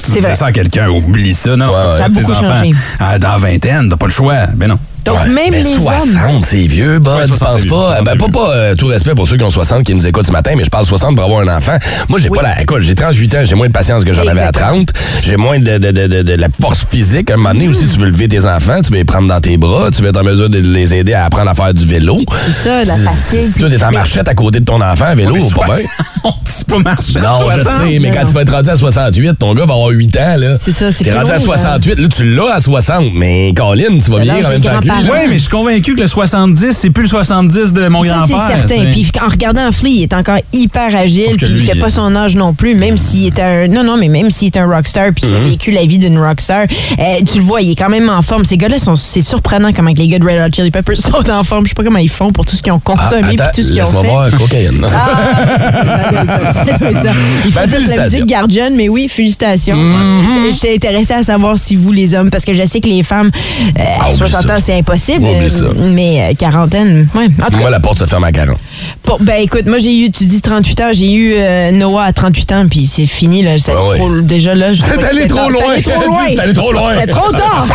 [0.02, 1.56] C'est ça à quelqu'un, oublie ça.
[1.56, 2.42] Non, Ouais, Ça a beaucoup enfants.
[2.62, 2.72] changé.
[3.00, 4.46] Ah, dans la vingtaine, t'as pas le choix.
[4.54, 4.76] Ben non.
[5.06, 6.40] Donc, Ouais, même mais les 60, hommes.
[6.44, 7.74] c'est vieux, bah, Ouais, tu 60, penses c'est pas?
[7.76, 10.06] vieux, 60, ben, pas, pas euh, tout respect pour ceux qui ont 60 qui nous
[10.06, 11.76] écoutent ce matin, mais je parle 60 pour avoir un enfant.
[12.08, 12.36] Moi, j'ai Oui.
[12.36, 12.60] pas la.
[12.62, 14.84] Écoute, j'ai 38 ans, j'ai moins de patience que j'en avais à Exactement.
[14.84, 14.88] 30.
[15.22, 17.30] J'ai moins de, de, de, de, de la force physique.
[17.30, 19.40] À un moment donné aussi, tu veux lever tes enfants, tu veux les prendre dans
[19.40, 21.86] tes bras, tu veux être en mesure de les aider à apprendre à faire du
[21.86, 22.18] vélo.
[22.44, 23.48] C'est ça, la fatigue.
[23.52, 25.76] Si toi, t'es en marchette à côté de ton enfant à vélo, Mais pas bien.
[26.22, 27.12] 60, c'est pas marché.
[27.20, 27.82] Non, je 60.
[27.88, 28.28] sais, mais Non, quand non.
[28.28, 30.56] tu vas être rendu à 68, ton gars va avoir 8 ans, là.
[30.60, 33.98] C'est ça, c'est T'es rendu à long, 68, là, tu l'as à 60, mais Colin,
[34.04, 34.90] tu vas vieillir non, en même temps que lui.
[35.02, 38.26] Oui, mais je suis convaincu que le 70, c'est plus le 70 de mon grand-père.
[38.48, 38.74] c'est certain.
[38.92, 39.10] tu sais.
[39.10, 41.92] Puis en regardant Flea, il est encore hyper agile, puis il lui, fait pas il-
[41.92, 44.66] son âge non plus, même s'il est un non non, mais même s'il est un
[44.66, 45.36] rockstar puis qu'il Mhm.
[45.36, 46.64] a vécu la vie d'une rockstar,
[46.98, 48.44] euh, tu le vois, il est quand même en forme.
[48.44, 51.30] Ces gars-là sont c'est surprenant comment que les gars de Red Hot Chili Peppers sont
[51.30, 51.64] en forme.
[51.64, 53.62] Je sais pas comment ils font pour tout ce qu'ils ont Ah, consommé attends, puis
[53.62, 54.08] tout ce qu'ils ont fait.
[54.08, 54.84] voir, cocaïne.
[54.84, 56.62] Ah, ça ça,
[57.02, 57.12] ça.
[57.44, 59.76] Il faut Ben, dire que la musique jeune, mais oui, félicitations.
[59.76, 60.50] Mhm.
[60.52, 63.30] J'étais intéressée à savoir si vous, les hommes, parce que je sais que les femmes,
[63.34, 64.54] euh, Ah, à oublie 60 ça.
[64.54, 65.64] ans, c'est impossible, Oublie euh, ça.
[65.76, 67.26] mais euh, quarantaine, ouais.
[67.42, 68.56] En tout cas, Moi, la porte se ferme à 40.
[69.04, 72.12] Bon, ben écoute, moi j'ai eu, tu dis 38 ans, j'ai eu euh, Noah à
[72.12, 73.58] 38 ans, puis c'est fini, là.
[73.58, 73.96] C'est Ah ouais.
[73.98, 74.72] trop, déjà là.
[74.72, 75.62] je C'est allé trop loin.
[75.66, 76.24] C'est allé trop loin.
[76.28, 76.92] C'est allé trop loin.
[77.00, 77.66] C'est trop tard.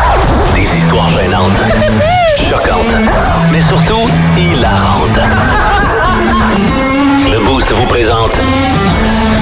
[0.55, 1.51] Des histoires gênantes,
[2.37, 3.11] choquantes,
[3.51, 5.21] mais surtout hilarantes.
[7.31, 8.31] Le Boost vous présente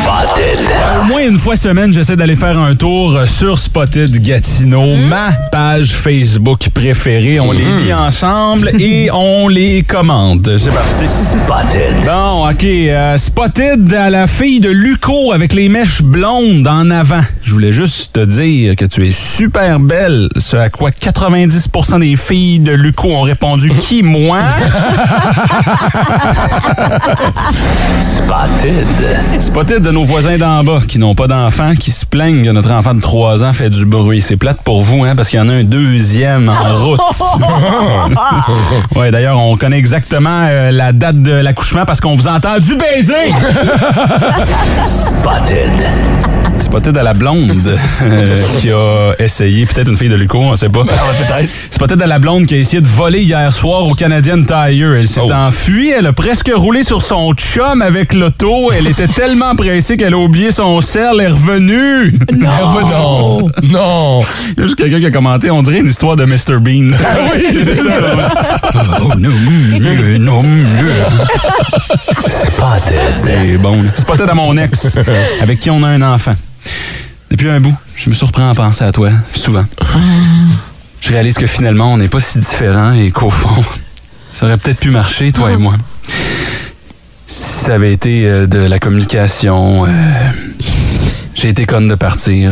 [0.04, 0.60] Spotted.
[1.02, 5.92] Au moins une fois semaine, j'essaie d'aller faire un tour sur Spotted Gatineau, ma page
[5.92, 7.40] Facebook préférée.
[7.40, 10.50] On les lit ensemble et on les commente.
[10.58, 11.06] C'est parti.
[11.08, 11.96] Spotted.
[12.06, 12.64] Bon, OK.
[12.64, 17.22] euh, spotted à la fille de Luco avec les mèches blondes en avant.
[17.44, 22.16] Je voulais juste te dire que tu es super belle, ce à quoi 90% des
[22.16, 24.40] filles de Luco ont répondu «Qui, moi?
[28.02, 28.88] Spotted.»
[29.40, 32.72] Spotted de nos voisins d'en bas qui n'ont pas d'enfants, qui se plaignent que notre
[32.72, 34.22] enfant de 3 ans fait du bruit.
[34.22, 37.00] C'est plate pour vous, hein, parce qu'il y en a un deuxième en route.
[38.96, 42.76] ouais, d'ailleurs, on connaît exactement euh, la date de l'accouchement parce qu'on vous a entendu
[42.76, 43.32] baiser.
[44.86, 45.72] Spotted.
[46.58, 50.68] Spotted à la blonde euh, qui a essayé, peut-être une fille de Luco, on sait
[50.68, 50.84] pas.
[50.84, 51.50] peut-être.
[51.72, 54.94] Spotted à la blonde qui a essayé de voler hier soir au Canadian Tire.
[54.96, 55.32] Elle s'est Oh.
[55.32, 58.72] enfuie, elle a presque roulé sur son chum avec l'auto.
[58.78, 62.14] Elle était tellement pressée qu'elle a oublié son sel, elle est revenue.
[62.34, 62.82] Non.
[62.90, 63.50] non.
[63.64, 64.22] Non.
[64.52, 66.60] Il y a juste quelqu'un qui a commenté, on dirait une histoire de Mr.
[66.60, 66.92] Bean.
[69.02, 69.32] oh non,
[70.20, 70.68] non, mm.
[71.98, 73.16] Spotted.
[73.16, 73.84] C'est bon.
[73.96, 74.98] Spotted à mon ex,
[75.42, 76.36] avec qui on a un enfant.
[77.32, 79.66] Depuis un bout, je me surprends à penser à toi, souvent.
[81.02, 83.64] Je réalise que finalement, on n'est pas si différents et qu'au fond,
[84.34, 85.76] ça aurait peut-être pu marcher, toi et moi.
[87.32, 89.90] Ça avait été euh, de la communication, euh,
[91.36, 92.52] j'ai été conne de partir.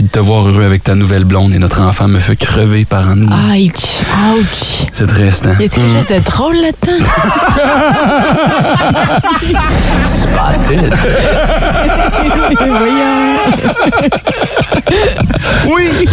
[0.00, 2.86] Puis de te voir heureux avec ta nouvelle blonde et notre enfant me fait crever
[2.86, 3.36] par en dedans.
[3.50, 4.00] Ouch,
[4.32, 4.86] ouch.
[4.94, 5.56] C'est triste, hein?
[5.60, 7.04] Y a-t-il quelque chose de drôle là-dedans?
[10.08, 10.94] Spotted.
[12.66, 13.20] Voyons.
[15.68, 16.08] Oui!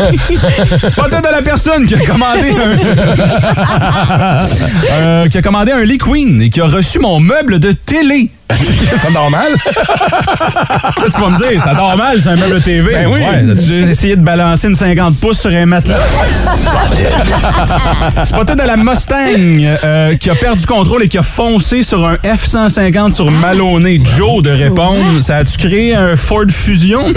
[0.84, 2.76] C'est pas peut-être de la personne qui a commandé un.
[4.92, 8.30] Euh, qui a commandé un Lee Queen et qui a reçu mon meuble de télé.
[8.56, 9.52] C'est normal.
[9.54, 12.92] Là, tu vas me dire, ça dort mal, c'est un meuble TV.
[12.94, 13.20] Ben oui.
[13.20, 15.98] Ouais, as-tu essayé de balancer une 50 pouces sur un matelas?
[18.26, 22.16] Spotted à la Mustang euh, qui a perdu contrôle et qui a foncé sur un
[22.16, 24.02] F-150 sur Maloney.
[24.18, 27.06] Joe de répondre, ça a-tu créé un Ford Fusion?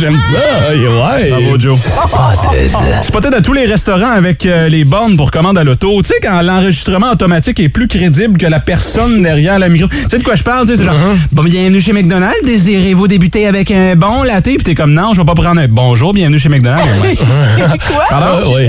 [0.00, 0.72] J'aime ça.
[0.72, 1.30] Ouais.
[1.30, 1.78] Bravo, Joe.
[1.78, 2.70] Spotted.
[3.02, 6.00] Spotted à tous les restaurants avec euh, les bornes pour commande à l'auto.
[6.02, 9.88] Tu sais, quand l'enregistrement automatique est plus crédible que la personne derrière la micro.
[9.88, 10.66] Tu sais de quoi je parle?
[10.66, 10.94] tu sais, C'est genre,
[11.32, 12.36] bon, bienvenue chez McDonald's.
[12.44, 14.44] Désirez-vous débuter avec un bon latte?
[14.44, 16.84] Puis t'es comme, non, je vais pas prendre un bonjour, bienvenue chez McDonald's.
[17.02, 17.16] Ouais.
[17.88, 18.04] Quoi?
[18.08, 18.68] Ça, oui.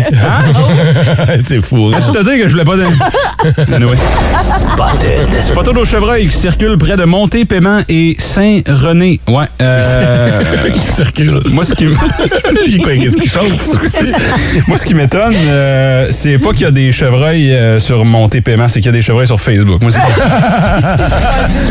[1.48, 1.92] C'est fou.
[1.94, 2.12] hein?
[2.12, 2.84] te dire que je voulais pas de.
[3.76, 3.96] Anyway.
[4.42, 5.42] Spotted.
[5.42, 9.20] Spotted au chevreuil qui circule près de Monté-Paiement et Saint-René.
[9.28, 9.46] Ouais.
[9.62, 11.42] Euh, Qui circule.
[11.52, 14.68] moi, ce qui Qu'est-ce qui chauffe?
[14.68, 18.70] Moi, ce qui m'étonne, euh, c'est pas qu'il y a des chevreuils euh, sur Monté-Paiement,
[18.70, 19.82] c'est qu'il y a des chevreuils sur Facebook.
[19.82, 20.00] Moi, c'est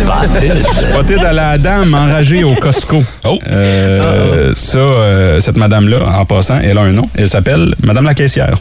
[0.02, 0.62] Spotted.
[0.64, 3.02] Spotted à la dame enragée au Costco.
[3.24, 3.38] Oh.
[3.48, 7.08] Euh, Ça, euh, cette madame-là, en passant, elle a un nom.
[7.14, 8.56] Elle s'appelle Madame la caissière.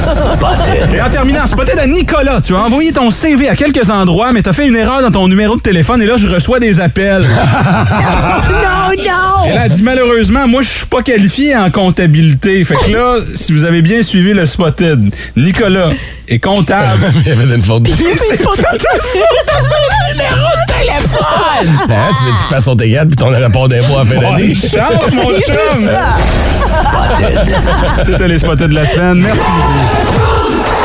[0.00, 0.94] Spotted.
[0.94, 2.40] Et en terminant, spotted à Nicolas.
[2.40, 5.10] Tu as envoyé ton CV à quelques endroits, mais tu as fait une erreur dans
[5.10, 7.24] ton numéro de téléphone et là, je reçois des appels.
[8.56, 9.44] Non, non!
[9.48, 12.64] Elle a dit malheureusement, moi, moi, je suis pas qualifié en comptabilité.
[12.64, 15.90] Fait que là, si vous avez bien suivi le spotted, Nicolas
[16.28, 17.12] est comptable.
[17.26, 17.88] Il a fait une faute.
[17.88, 18.50] C'est pas
[21.58, 24.54] Hein, tu veux dire fasse son T4 puis ton rapport d'impôt à fin d'année?
[24.54, 25.90] chance, mon chum!
[28.02, 29.20] C'était les spotted de la semaine.
[29.20, 29.40] Merci.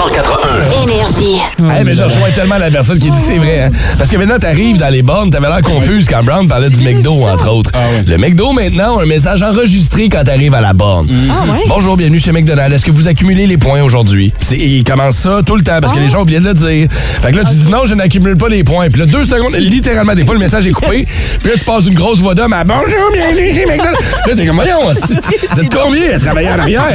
[0.09, 0.83] 181.
[0.83, 1.37] Énergie.
[1.69, 3.61] Hey, mais je rejoins tellement la personne qui dit c'est vrai.
[3.65, 3.71] Hein?
[3.99, 7.13] Parce que maintenant, t'arrives dans les bornes, t'avais l'air confuse quand Brown parlait du McDo,
[7.27, 7.71] entre autres.
[8.07, 11.07] Le McDo, maintenant, a un message enregistré quand t'arrives à la borne.
[11.29, 11.59] Ah ouais?
[11.67, 12.75] Bonjour, bienvenue chez McDonald's.
[12.77, 14.33] Est-ce que vous accumulez les points aujourd'hui?
[14.39, 16.87] C'est- Il commence ça tout le temps parce que les gens oublient de le dire.
[17.21, 18.89] Fait que là, tu dis non, je n'accumule pas les points.
[18.89, 21.05] Puis là, deux secondes, littéralement, des fois, le message est coupé.
[21.41, 23.99] Puis là, tu passes une grosse voix d'homme à bonjour, bienvenue chez McDonald's.
[24.27, 26.87] Là, t'es comme, voyons, vous êtes combien à travailler en arrière?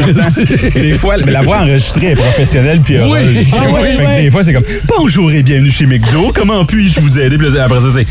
[0.74, 3.46] Des fois, mais la voix enregistrée est professionnelle puis Oui.
[3.52, 4.22] Ah oui.
[4.22, 4.64] Des fois, c'est comme
[4.96, 6.32] Bonjour et bienvenue chez McDo.
[6.34, 7.36] Comment puis-je vous aider?
[7.38, 8.06] Puis après ça, c'est.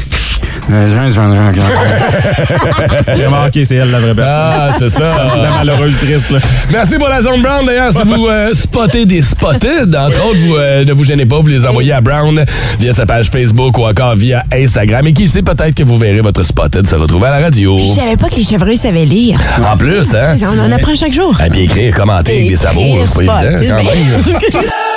[3.07, 4.41] Vraiment, ok, c'est elle la vraie personne.
[4.41, 5.11] Ah, c'est ça.
[5.41, 6.39] La malheureuse triste, là.
[6.71, 7.65] Merci pour la zone Brown.
[7.65, 11.39] D'ailleurs, si vous euh, spottez des spotted, entre autres, vous, euh, ne vous gênez pas,
[11.39, 12.43] vous les envoyez à Brown
[12.79, 15.05] via sa page Facebook ou encore via Instagram.
[15.07, 17.77] Et qui sait, peut-être que vous verrez votre spotted se retrouver à la radio.
[17.77, 19.37] Je savais pas que les chevreuils savaient lire.
[19.71, 20.35] En plus, hein?
[20.43, 21.35] On en apprend chaque jour.
[21.45, 24.39] Et puis écrire, commenter avec des sabots, c'est pas évident quand même.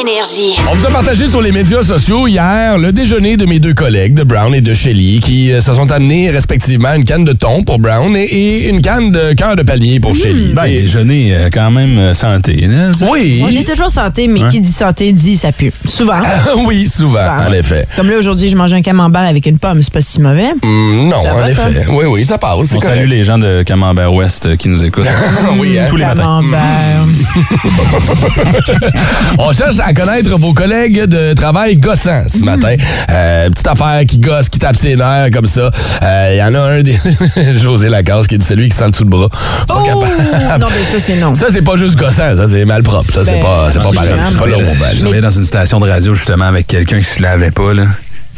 [0.00, 0.54] Énergie.
[0.70, 4.14] On vous a partagé sur les médias sociaux hier le déjeuner de mes deux collègues,
[4.14, 7.62] de Brown et de Shelly, qui euh, se sont amenés respectivement une canne de thon
[7.62, 10.54] pour Brown et, et une canne de cœur de palmier pour Shelly.
[10.54, 12.66] Ben, déjeuner euh, quand même euh, santé.
[12.66, 13.06] Là, sais.
[13.10, 13.42] Oui.
[13.44, 15.72] On est toujours santé, mais qui dit santé dit ça pue.
[15.86, 16.14] Souvent.
[16.64, 17.86] oui, souvent, Souvent, en effet.
[17.96, 19.82] Comme là, aujourd'hui, je mange un camembert avec une pomme.
[19.82, 20.52] C'est pas si mauvais.
[20.62, 21.68] Hum, non, Ça en va, ça?
[21.70, 21.86] effet.
[21.90, 22.72] Oui, oui, ça passe.
[22.74, 22.86] On correct.
[22.96, 25.06] salue les gens de Camembert Ouest qui nous écoutent.
[25.58, 25.86] oui, hein?
[25.88, 26.22] Tous les matins.
[26.22, 27.06] Camembert.
[29.38, 32.74] On cherche à connaître vos collègues de travail gossants ce matin.
[33.10, 35.70] Euh, petite affaire qui gosse, qui tape ses nerfs comme ça.
[36.02, 36.98] Euh, Il y en a un, des...
[37.58, 39.28] José Lacasse, qui est celui qui sent dessous le bras.
[39.66, 39.84] Pas Oh!
[39.84, 40.60] capable.
[40.60, 41.34] Non, mais ça, c'est non.
[41.34, 43.12] Ça, c'est pas juste gossant, ça, c'est malpropre.
[43.12, 44.12] Ça, c'est Ben, pas, c'est pas c'est pareil.
[44.16, 44.28] grave.
[44.32, 46.66] C'est pas là où on va Je travaillais dans une station de radio justement avec
[46.66, 47.72] quelqu'un qui se lavait pas.
[47.74, 47.84] Là.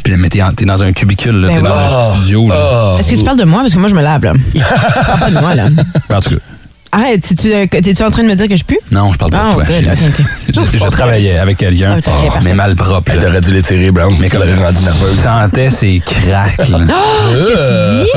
[0.03, 2.47] Puis mais t'es, en- t'es dans un cubicule, là, Ben t'es dans un studio.
[2.49, 2.55] Là.
[2.57, 2.95] Ah.
[2.99, 3.61] Est-ce que tu parles de moi?
[3.61, 4.33] Parce que moi, je me lave, là.
[5.19, 5.67] Pas de moi, là.
[6.13, 6.35] En tout cas,
[6.95, 8.77] Arrête, tu- euh, t'es-tu en train de me dire que je pue?
[8.91, 9.63] non, je parle pas Ah, de toi.
[9.63, 10.65] ok, ok.
[10.71, 13.11] je, je travaillais avec quelqu'un, Ah, mais mal propre.
[13.11, 13.25] Hey, là.
[13.25, 14.15] T'aurais dû les tirer, Brown.
[14.19, 15.19] Mais ça l'aurait rendu Tu nerveuse.
[15.21, 16.69] sentais ses craques.
[16.69, 16.79] là.
[16.79, 18.09] Qu'as-tu dit?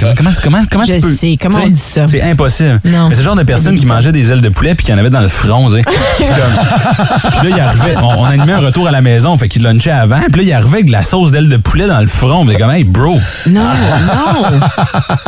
[0.00, 1.12] comment, comment, tu- comment, comment Je tu peux?
[1.14, 2.06] sais, comment tu on dit ça?
[2.06, 2.80] C'est impossible.
[2.84, 3.08] Non.
[3.08, 4.98] Mais c'est le genre de personne qui mangeait des ailes de poulet puis qui en
[4.98, 5.68] avait dans le front.
[5.70, 5.82] tu sais.
[6.20, 7.30] C'est comme...
[7.40, 7.94] Puis là, il arrivait.
[7.98, 10.20] On, on animait un retour à la maison, fait qu'il lunchait avant.
[10.32, 12.44] Puis là, il arrivait avec de la sauce d'aile de poulet dans le front.
[12.44, 13.18] Mais comme, hey, bro.
[13.46, 14.58] Non, non.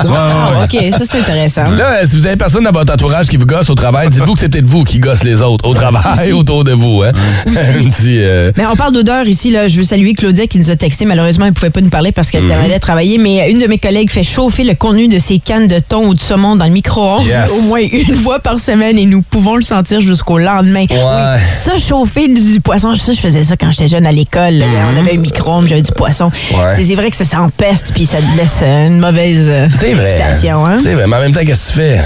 [0.05, 0.65] Ouais, ouais, ouais.
[0.91, 1.69] OK, ça, c'est intéressant.
[1.71, 4.41] Là, si vous avez personne dans votre entourage qui vous gosse au travail, dites-vous que
[4.41, 7.03] c'est peut-être vous qui gosse les autres au travail autour de vous.
[7.03, 7.13] Hein?
[7.47, 9.51] Petit, euh, Mais on parle d'odeur ici.
[9.51, 9.69] Là.
[9.69, 11.05] Je veux saluer Claudia qui nous a texté.
[11.05, 13.19] Malheureusement, elle ne pouvait pas nous parler parce qu'elle s'en allait travailler.
[13.19, 16.15] Mais une de mes collègues fait chauffer le contenu de ses cannes de thon ou
[16.15, 17.51] de saumon dans le micro-ondes Yes.
[17.59, 20.85] au moins une fois par semaine et nous pouvons le sentir jusqu'au lendemain.
[20.91, 20.97] Ouais.
[20.99, 21.41] Oui.
[21.57, 24.55] Ça, chauffer du poisson, ça, je faisais ça quand j'étais jeune à l'école.
[24.55, 24.67] là.
[24.95, 26.31] On avait un micro-ondes, j'avais du poisson.
[26.53, 26.83] Ouais.
[26.83, 30.17] C'est vrai que ça s'empeste puis ça te laisse euh, une mauvaise euh, C'est vrai.
[30.21, 30.79] hein?
[30.83, 31.05] C'est vrai.
[31.09, 32.01] Mais en même temps, qu'est-ce que tu fais?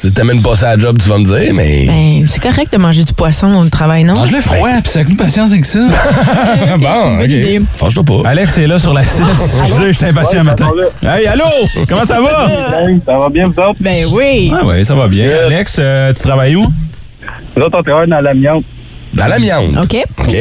[0.00, 1.86] Tu tu t'amènes pas ça à la job, tu vas me dire, mais.
[1.86, 4.14] Ben, c'est correct de manger du poisson au travail, non?
[4.14, 5.78] Mange-le froid, puis ça nous patience avec ça.
[6.78, 7.20] bon.
[7.22, 7.62] OK.
[7.76, 8.28] Fâche-toi pas.
[8.28, 9.22] Alex est là sur la 6.
[9.60, 10.70] Excusez, j'étais impatient un matin.
[11.02, 11.44] Hey, allô?
[11.88, 12.48] Comment ça va?
[13.06, 13.76] Ça va bien, vous autres?
[13.80, 14.52] Ben oui.
[14.54, 15.30] Ah ouais, ça va bien.
[15.46, 16.66] Alex, euh, tu travailles où?
[17.56, 18.64] Nous autres, on travaille dans l'amiante.
[19.14, 19.70] Dans l'amiante.
[19.82, 20.04] OK.
[20.20, 20.36] OK.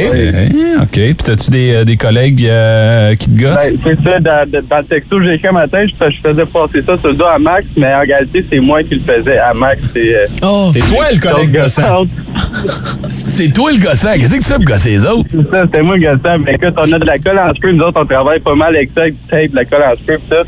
[0.81, 0.89] OK.
[0.91, 3.73] Puis t'as-tu des, euh, des collègues euh, qui te gossent?
[3.83, 6.21] Ben, c'est ça, dans, dans le texto que j'ai écrit un matin, je, fais- je
[6.21, 9.01] faisais passer ça sur le dos à Max, mais en réalité, c'est moi qui le
[9.01, 9.81] faisais à Max.
[9.93, 10.67] C'est euh, Oh.
[10.71, 12.05] C'est toi le collègue gossant.
[13.07, 14.13] C'est toi le gossant.
[14.13, 15.29] Qu'est-ce que tu fais pour gosser les autres?
[15.31, 16.37] C'est ça, c'était moi le gossant.
[16.45, 17.73] Mais écoute, on a de la colle en cheveux.
[17.73, 19.91] Nous autres, on travaille pas mal avec ça, avec du tape, de la colle en
[19.95, 20.47] cheveux, pis tout.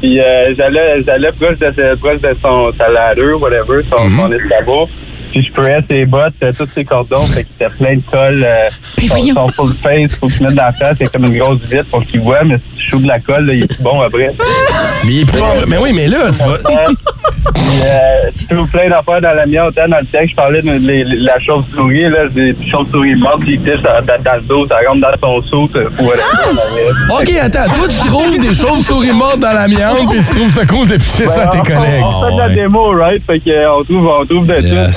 [0.00, 4.88] Puis euh, j'allais, j'allais proche de, proche de son saladeur, whatever, son, son escabeau.
[5.34, 8.44] Puis je prenais ses bottes, euh, tous ses cordons, fait qu'il était plein de colle.
[8.46, 8.68] Euh,
[9.08, 11.86] son, son full face, faut qu'il mette dans la face, c'est comme une grosse vitre
[11.90, 14.00] pour qu'il voit, mais si tu choues de la colle, là, il est plus bon
[14.00, 14.30] après.
[15.04, 15.40] Mais il est plus.
[15.66, 16.56] Mais oui, mais là, tu vas.
[17.54, 19.64] Puis, euh, je trouve plein d'affaires dans la mienne.
[19.66, 23.82] Autant dans le texte, je parlais de la chauve-souris, là, des chauves-souris mortes, qui pissent
[23.82, 25.68] dans, dans- dans le dos, ça rentre dans son saut.
[27.10, 27.64] OK, attends.
[27.76, 31.26] Toi, tu trouves des chauves-souris mortes dans l'amiante puis tu trouves ça cool de picher
[31.26, 32.02] ça à tes collègues.
[32.02, 32.54] On fait de la ouais.
[32.54, 33.22] démo, right?
[33.26, 34.92] Fait qu'on trouve, on trouve de tout.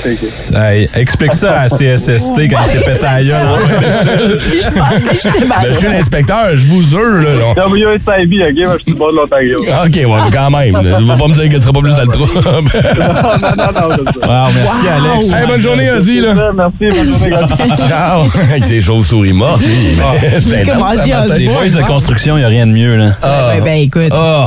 [0.54, 4.40] Hey, explique ça à CSST quand il s'est pété à gueule.
[4.40, 5.68] Je pensais que j'étais malade.
[5.72, 7.28] Monsieur l'inspecteur, je vous jure, là.
[7.56, 7.70] non.
[7.70, 8.66] Fait que WSIB, OK?
[8.66, 9.58] Moi, je suis du bord de l'Ontario.
[9.58, 10.74] OK, ouais, mais quand même.
[10.74, 10.96] là.
[10.98, 12.26] Tu vas pas me dire que tu seras pas plus dans le trou.
[12.34, 14.26] non, non, non, non, c'est ça.
[14.26, 15.12] Wow, merci Wow.
[15.12, 15.32] Alex.
[15.32, 16.34] hey, bonne journée, Ozzy, là.
[16.54, 17.76] Merci, bonne journée, gars.
[17.88, 18.24] Ciao.
[18.50, 21.24] Avec ses chauves-souris mortes, mais C'était Comment dire.
[21.36, 22.96] Les boys de construction, il n'y a rien de mieux.
[22.96, 23.10] Là.
[23.22, 23.48] Ah.
[23.54, 24.10] Ouais, ben écoute.
[24.12, 24.46] Oh,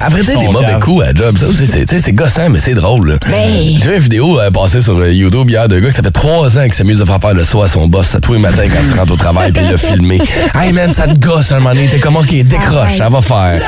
[0.00, 1.46] À vrai dire, des mauvais coups à job, c'est
[1.80, 3.10] tu sais, c'est gossant, mais c'est drôle.
[3.10, 3.14] là.
[3.26, 3.76] Ben.
[3.78, 6.10] J'ai vu une vidéo euh, passer sur euh, YouTube hier de gars que ça fait
[6.10, 8.38] trois ans qu'il s'amuse de faire faire le saut à son boss à tous les
[8.38, 10.20] matins quand il rentre au travail puis il l'a filmé.
[10.54, 13.62] Hey man, ça te gosse un moment donné, t'es comment qu'il décroche, ça va faire.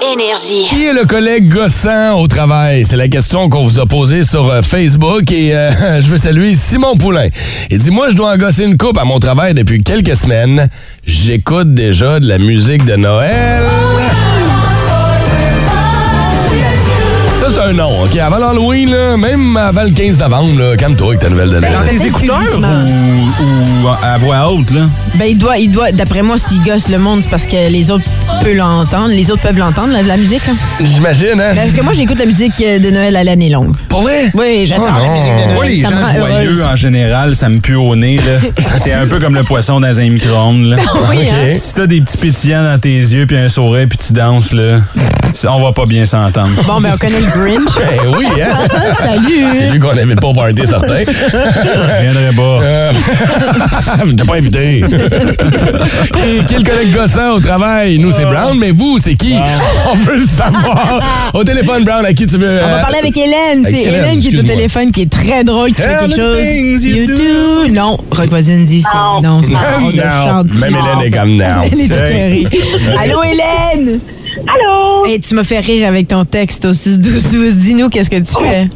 [0.00, 0.66] Énergie.
[0.68, 2.84] Qui est le collègue gossant au travail?
[2.84, 6.54] C'est la question qu'on vous a posée sur euh, Facebook et euh, je veux saluer
[6.54, 7.28] Simon Poulain.
[7.70, 10.68] Il dit, moi, je dois en gosser une coupe à mon travail depuis quelques semaines.
[11.04, 13.62] J'écoute déjà de la musique de Noël.
[18.10, 18.18] OK?
[18.18, 21.86] Avant l'Halloween, là, même avant le 15 novembre, là, calme-toi avec ta nouvelle de Dans
[21.88, 24.82] tes écouteurs ou, ou à voix haute, là?
[25.16, 27.90] Ben, il doit, il doit d'après moi, s'il gosse le monde, c'est parce que les
[27.90, 28.04] autres
[28.42, 29.08] peuvent l'entendre.
[29.08, 30.46] Les autres peuvent l'entendre, la, la musique.
[30.46, 30.52] là.
[30.82, 31.52] J'imagine, hein?
[31.54, 33.74] Parce que moi, j'écoute la musique euh, de Noël à l'année longue.
[33.88, 34.30] Pour vrai?
[34.34, 35.14] Oui, j'adore Oh la non.
[35.14, 35.54] musique de Noël.
[35.54, 36.62] Moi, les Ça gens joyeux, heureuse.
[36.62, 38.16] en général, ça me pue au nez.
[38.16, 38.48] là.
[38.78, 40.64] C'est un peu comme le poisson dans un micro-ondes.
[40.64, 40.76] là.
[41.10, 41.28] Oui, OK.
[41.32, 41.52] hein?
[41.58, 44.80] Si t'as des petits pétillants dans tes yeux puis un sourire puis tu danses, là,
[45.48, 46.50] on va pas bien s'entendre.
[46.66, 47.76] Bon, ben, on connaît le Grinch.
[48.00, 48.58] Ben oui, hein?
[48.96, 49.72] C'est Salut!
[49.72, 51.00] lui qu'on n'invite pas au party, certain.
[51.04, 52.42] Je viendrai pas.
[52.62, 52.92] Euh,
[54.16, 54.80] t'ai pas invité.
[54.80, 57.98] est le collègue gossant au travail?
[57.98, 59.34] Nous, c'est Brown, mais vous, c'est qui?
[59.90, 61.00] On veut le savoir.
[61.34, 62.58] Au téléphone, Brown, à qui tu veux?
[62.62, 63.64] On va euh, parler avec Hélène.
[63.64, 66.16] C'est Hélène, Hélène qui est au téléphone, qui est très drôle, qui fait quelque the
[66.16, 66.42] chose.
[66.42, 67.68] things you do.
[67.72, 69.18] Non, Rock Voisine dit ça.
[69.22, 70.02] Non, ça, on le Non.
[70.26, 70.54] chante.
[70.54, 71.44] Même Hélène est comme non.
[71.70, 72.46] Elle est écœurée.
[73.02, 74.00] Allô, Hélène?
[74.48, 75.04] Allô?
[75.06, 77.52] Et tu m'as fait rire avec ton texte au 6-12-12.
[77.52, 78.68] Dis-nous, qu'est-ce que tu fais?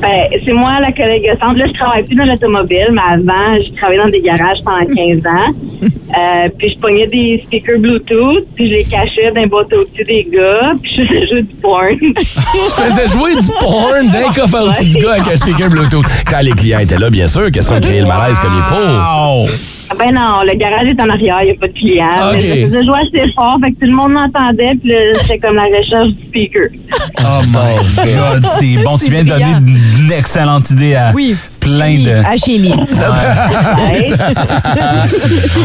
[0.00, 1.58] Ben, c'est moi, la collègue centre.
[1.58, 5.18] Là, je travaille plus dans l'automobile, mais avant, je travaillais dans des garages pendant 15
[5.26, 5.50] ans.
[6.16, 10.04] Euh, puis je pognais des speakers Bluetooth, puis je les cachais dans les boîtes au-dessus
[10.04, 11.98] des gars, puis je faisais jouer du porn.
[11.98, 14.08] Tu faisais jouer du porn?
[14.12, 16.04] D'un coffre à outils du gars avec un speaker Bluetooth.
[16.30, 19.96] Quand les clients étaient là, bien sûr, question de créer le malaise comme il faut.
[19.98, 22.30] ben non, le garage est en arrière, il n'y a pas de clients.
[22.32, 22.38] Ok.
[22.42, 25.56] Mais je faisais jouer assez fort, fait que tout le monde m'entendait, puis c'était comme
[25.56, 26.68] la recherche du speaker.
[27.20, 27.76] Oh my
[28.14, 28.98] God, c'est bon.
[28.98, 31.36] Tu viens de donner une excellente idée à Oui.
[31.60, 32.12] plein Chélie, de...
[32.24, 32.74] À Chélie.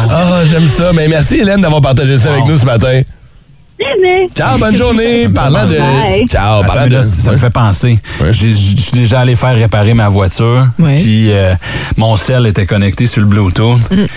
[0.09, 0.91] Ah, j'aime ça.
[0.93, 3.01] Mais merci, Hélène, d'avoir partagé ça avec nous ce matin.
[4.35, 5.29] Ciao, bonne journée.
[5.29, 5.75] Parlant de.
[5.77, 6.27] Bye.
[6.27, 7.07] Ciao, parlant de.
[7.13, 7.97] ça me fait penser.
[8.31, 10.67] Je suis déjà allé faire réparer ma voiture.
[10.77, 11.53] Puis euh,
[11.95, 13.79] mon cell était connecté sur le Bluetooth.
[13.89, 14.07] Puis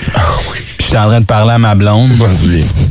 [0.80, 2.10] j'étais en train de parler à ma blonde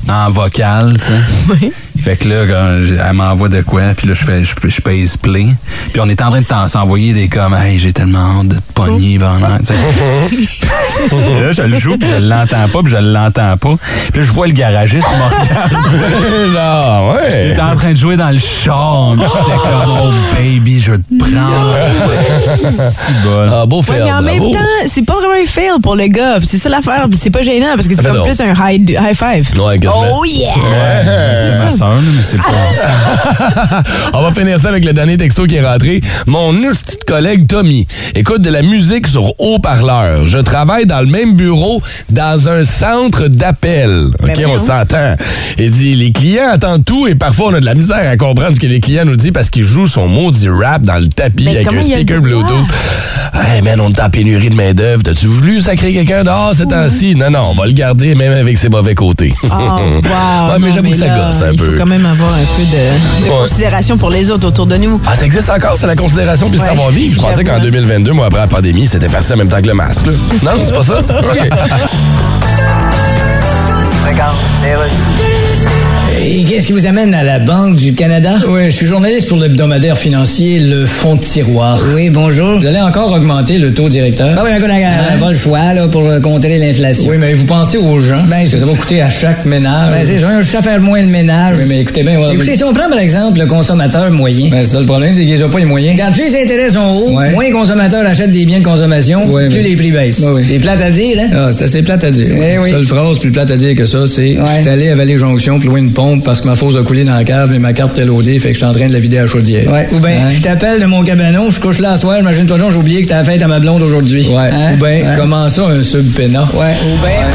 [0.10, 1.58] en vocal, tu sais.
[1.62, 1.74] Oui.
[2.03, 5.17] Fait que là, quand elle m'envoie de quoi, puis là, je fais, je, je pèse
[5.17, 5.45] play.
[5.93, 8.61] Puis on est en train de s'envoyer des comme, hey, j'ai tellement hâte de te
[8.73, 9.19] pogner
[9.63, 9.73] sais.
[10.29, 10.49] Puis
[11.41, 13.75] là, je le joue, puis je l'entends pas, puis je l'entends pas.
[14.11, 15.71] Puis là, je vois le garagiste me regarde.
[16.53, 17.49] Non, Il ouais.
[17.51, 19.13] était en train de jouer dans le char.
[19.17, 21.75] puis J'étais comme, oh baby, je vais te prendre.
[22.89, 23.49] Si bol.
[23.53, 24.03] Ah, beau Ouais, fail.
[24.05, 26.37] mais en même temps, c'est pas vraiment un fail pour le gars.
[26.39, 27.05] puis C'est ça l'affaire.
[27.09, 28.27] puis C'est pas gênant parce que c'est comme drôle.
[28.27, 29.49] plus un high, high five.
[29.59, 29.79] Ouais.
[29.93, 30.53] Oh yeah!
[31.39, 32.51] C'était ma soeur, mais c'est le fun.
[34.13, 36.01] On va finir ça avec le dernier texto qui est rentré.
[36.27, 40.25] Mon petit collègue Tommy écoute de la musique sur haut-parleur.
[40.27, 44.06] Je travaille dans le même bureau dans un centre d'appel.
[44.13, 44.58] OK, Ben on voyons.
[44.58, 45.15] s'entend.
[45.58, 48.56] Il dit les clients attendent tout et parfois on a de la misère à comprendre
[48.56, 51.45] ce que les clients nous disent parce qu'ils jouent son maudit rap dans le tapis
[51.45, 52.21] Mais avec un speaker?
[52.21, 52.67] Bluetooth.
[53.34, 55.04] Hey man, on est en pénurie de main-d'œuvre.
[55.04, 57.15] T'as-tu voulu sacrer quelqu'un dehors ces temps-ci?
[57.15, 59.34] Non, non, on va le garder même avec ses mauvais côtés.
[59.43, 60.51] Oh, wow.
[60.51, 61.75] Ouais, mais j'avoue que ça gosse un peu.
[61.82, 63.38] Quand même avoir un peu de, de Ouais.
[63.41, 65.02] considération pour les autres autour de nous.
[65.08, 67.15] Ah, ça existe encore, c'est la considération puis le Ouais, savoir-vivre.
[67.15, 67.60] Je pensais qu'en hein.
[67.60, 70.06] 2022, moi, après la pandémie, c'était passé en même temps que le masque.
[70.06, 70.12] là.
[70.44, 71.00] Non, c'est pas ça?
[71.10, 71.50] OK.
[76.20, 78.34] Et qu'est-ce qui vous amène à la Banque du Canada?
[78.47, 81.82] Oui, je suis journaliste pour l'hebdomadaire financier Le Fonds de tiroir.
[81.95, 82.60] Oui, bonjour.
[82.60, 84.36] Vous allez encore augmenter le taux directeur?
[84.38, 87.10] Ah oui, on n'a pas le choix là, pour contrer l'inflation.
[87.10, 88.26] Oui, mais vous pensez aux gens?
[88.28, 89.91] Ben, que ça va coûter à chaque ménage.
[89.91, 91.58] Ben, c'est ça, juste à faire moins le ménage.
[91.62, 94.50] Oui, mais écoutez bien, écoutez, si on prend par exemple le consommateur moyen.
[94.52, 96.00] Ben, c'est ça le problème, c'est qu'ils n'ont pas les moyens.
[96.00, 99.62] Quand plus les intérêts sont hauts, moins les consommateurs achètent des biens de consommation, plus
[99.62, 100.24] les prix baissent.
[100.47, 101.30] C'est plate à dire, hein?
[101.36, 102.28] Ah, c'est assez plate à dire.
[102.69, 105.60] Seule phrase plus plate à dire que ça, c'est je suis allé à Vallée Jonction
[105.60, 107.71] pour louer une pompe parce que ma fosse a coulé dans la cave mais ma
[107.71, 109.63] carte était loadée, fait que je suis en train de la vider à la chaudière.
[109.93, 112.77] Ou bien, je t'appelle de mon cabanon, je couche là à soir, imagine-toi donc, j'ai
[112.77, 114.27] oublié que c'était la fête à ma blonde aujourd'hui.
[114.27, 114.49] Ouais.
[114.73, 116.49] Ou bien, comment ça, un sub pénat?
[116.53, 116.75] Ouais.
[116.83, 117.29] Ou bien,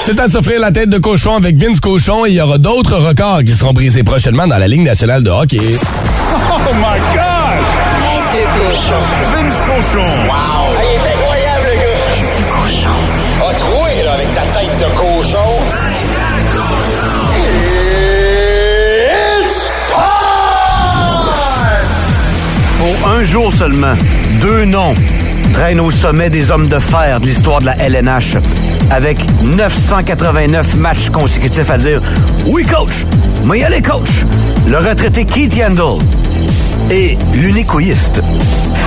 [0.00, 2.58] C'est temps de s'offrir la tête de cochon avec Vince Cochon et il y aura
[2.58, 5.58] d'autres records qui seront brisés prochainement dans la Ligue nationale de hockey.
[6.68, 7.62] Oh my God!
[8.32, 9.02] Tête de cochon.
[9.34, 10.06] Vince cochon.
[10.06, 10.74] Wow!
[10.78, 11.96] il est incroyable, le gars!
[12.14, 12.96] Tête de cochon.
[13.48, 15.15] A troué, là, avec ta tête de cochon.
[23.04, 23.94] Un jour seulement,
[24.40, 24.94] deux noms
[25.52, 28.36] traînent au sommet des hommes de fer de l'histoire de la LNH.
[28.90, 32.00] avec 989 matchs consécutifs à dire
[32.46, 33.04] Oui, coach,
[33.44, 34.24] mais y aller, coach.
[34.68, 35.98] Le retraité Keith Yandel
[36.90, 38.20] et l'unicoïste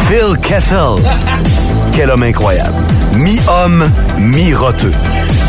[0.08, 0.96] Phil Kessel.
[1.94, 2.76] Quel homme incroyable.
[3.14, 4.92] Mi-homme, mi-roteux.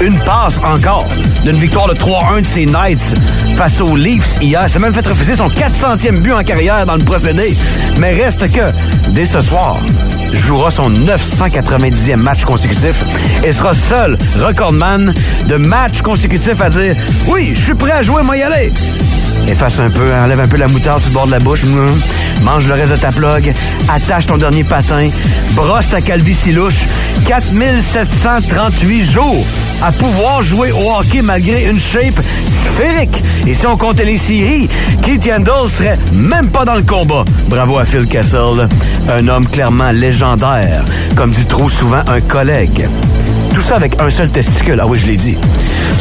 [0.01, 1.07] Une passe encore
[1.45, 3.15] d'une victoire de 3-1 de ses Knights
[3.57, 4.61] face aux Leafs hier.
[4.61, 7.55] A même fait refuser son 400e but en carrière dans le procédé.
[7.99, 8.71] Mais reste que,
[9.11, 9.77] dès ce soir,
[10.33, 13.03] jouera son 990e match consécutif
[13.45, 15.13] et sera seul recordman
[15.47, 16.97] de matchs consécutifs à dire
[17.27, 18.73] «Oui, je suis prêt à jouer, moi y aller».
[19.49, 21.65] Efface un peu, enlève un peu la moutarde sur le bord de la bouche.
[21.65, 22.43] Mmh.
[22.43, 23.53] Mange le reste de ta plug.
[23.89, 25.09] Attache ton dernier patin.
[25.53, 26.85] Brosse ta calvitie louche.
[27.27, 29.45] 4738 jours
[29.83, 33.23] à pouvoir jouer au hockey malgré une shape sphérique.
[33.47, 34.69] Et si on comptait les séries,
[35.03, 37.25] Keith Yandel serait même pas dans le combat.
[37.49, 38.69] Bravo à Phil Kessel,
[39.09, 40.85] un homme clairement légendaire,
[41.17, 42.89] comme dit trop souvent un collègue.
[43.61, 44.81] Tout ça avec un seul testicule.
[44.81, 45.37] Ah oui, je l'ai dit.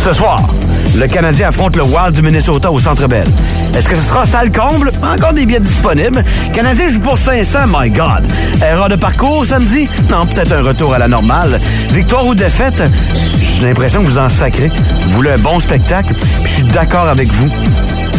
[0.02, 0.48] Ce soir,
[0.96, 3.28] le Canadien affronte le Wild du Minnesota au Centre Bell.
[3.76, 4.94] Est-ce que ce sera salle comble?
[5.04, 6.24] Encore des billets disponibles.
[6.54, 8.26] Canadien joue pour 500, my God.
[8.62, 9.90] Erreur de parcours samedi?
[10.10, 11.60] Non, peut-être un retour à la normale.
[11.92, 12.82] Victoire ou défaite?
[13.42, 14.72] J'ai l'impression que vous en sacrez.
[15.08, 16.14] Vous voulez un bon spectacle?
[16.14, 17.50] Puis je suis d'accord avec vous.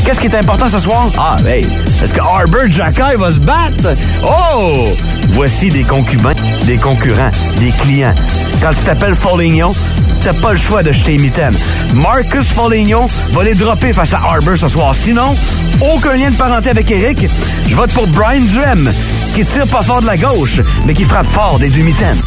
[0.05, 1.07] Qu'est-ce qui est important ce soir?
[1.19, 1.67] Ah, hey,
[2.03, 3.97] est-ce que Arbor Jacky va se battre?
[4.23, 4.89] Oh!
[5.29, 6.35] Voici des concubins,
[6.71, 8.15] des concurrents, des clients.
[8.63, 9.75] Quand tu t'appelles Foligno,
[10.23, 11.57] t'as pas le choix de jeter mitaine.
[11.95, 14.95] Marcus Foligno va les dropper face à Arbor ce soir.
[14.95, 15.35] Sinon,
[15.81, 17.27] aucun lien de parenté avec Eric.
[17.67, 18.93] Je vote pour Brian Duhem,
[19.35, 22.23] qui tire pas fort de la gauche, mais qui frappe fort des deux mitaines.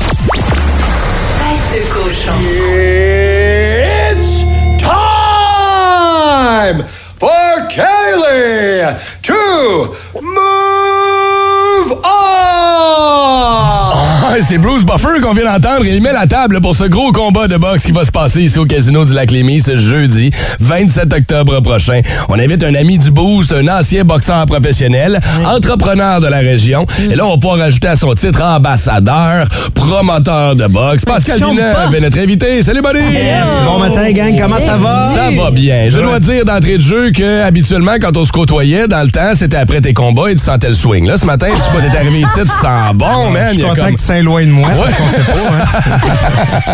[9.24, 13.63] To move on.
[14.48, 15.86] C'est Bruce Buffer qu'on vient d'entendre.
[15.86, 18.58] Il met la table pour ce gros combat de boxe qui va se passer ici
[18.58, 22.02] au Casino du Lac-Lémy ce jeudi 27 octobre prochain.
[22.30, 26.86] On invite un ami du Boost, un ancien boxeur professionnel, entrepreneur de la région.
[27.12, 31.06] Et là, on va pouvoir rajouter à son titre ambassadeur, promoteur de boxe.
[31.06, 32.64] Pascal Villeneuve est notre invité.
[32.64, 33.00] Salut, buddy!
[33.66, 34.40] Bon matin, gang.
[34.42, 35.12] Comment ça va?
[35.14, 35.90] Ça va bien.
[35.90, 39.34] Je dois dire d'entrée de jeu que habituellement, quand on se côtoyait, dans le temps,
[39.36, 41.06] c'était après tes combats et tu sentais le swing.
[41.08, 43.44] Là, ce matin, tu sais pas, t'es arrivé ici, tu sens bon, man.
[43.50, 44.76] Je suis Il y a content comme- que tu loin de moi Ouais.
[44.78, 45.34] parce qu'on sait pas.
[45.34, 45.98] Hein?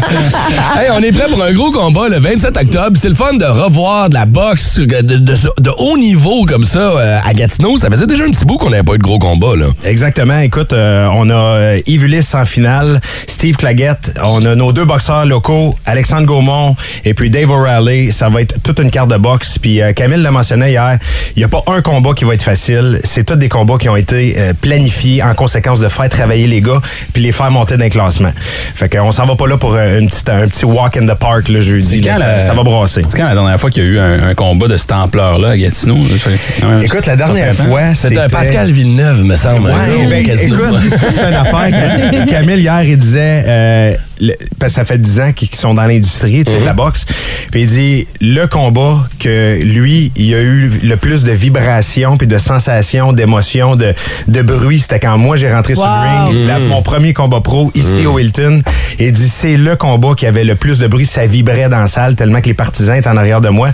[0.80, 2.98] Hey, on est prêt pour un gros combat le 27 octobre.
[3.00, 6.80] C'est le fun de revoir de la boxe de, de- de haut niveau comme ça
[6.80, 7.78] euh, à Gatineau.
[7.78, 9.56] Ça faisait déjà un petit bout qu'on n'avait pas eu de gros combat.
[9.56, 9.66] Là.
[9.84, 10.40] Exactement.
[10.40, 14.14] Écoute, euh, on a euh, Yves Ulysse en finale, Steve Claggett.
[14.24, 16.76] On a nos deux boxeurs locaux, Alexandre Gaumont
[17.06, 18.12] et puis Dave O'Reilly.
[18.12, 19.58] Ça va être toute une carte de boxe.
[19.60, 20.98] Puis euh, Camille le mentionnait hier,
[21.36, 23.00] il n'y a pas un combat qui va être facile.
[23.04, 26.62] C'est tous des combats qui ont été euh, planifiés en conséquence de faire travailler les
[26.62, 26.80] gars
[27.14, 28.32] puis les faire monter dans les classements.
[28.76, 31.16] Fait qu'on s'en va pas là pour euh, une petite, un petit walk in the
[31.18, 32.02] park le jeudi.
[32.02, 32.18] là.
[32.18, 33.02] ça, la- ça va brasser.
[33.10, 35.50] C'est quand la dernière fois qu'il y a eu un, un combat de cette ampleur-là
[35.50, 35.96] à Gatineau?
[35.96, 36.82] là?
[36.84, 38.28] Écoute, la dernière fois, C'était.
[38.28, 39.68] Pascal Villeneuve, me semble.
[39.70, 42.12] Ouais, ben, écoute, ça, c'est une affaire.
[42.12, 45.74] que Camille, hier, il disait, euh, le- parce que ça fait 10 ans qu'ils sont
[45.74, 47.06] dans l'industrie, tu sais, de la boxe.
[47.52, 52.28] Puis il dit, le combat que lui, il a eu le plus de vibrations, puis
[52.28, 53.94] de sensations, d'émotions, de,
[54.28, 57.72] de bruit, c'était quand moi, j'ai rentré sur le ring, la- mon premier combat pro,
[57.76, 58.62] ici au Hilton.
[59.00, 61.80] Et il dit, c'est le combat qui avait le plus de bruit, ça vibrait dans
[61.80, 63.70] la salle, tellement que les partisans étaient en arrière de moi.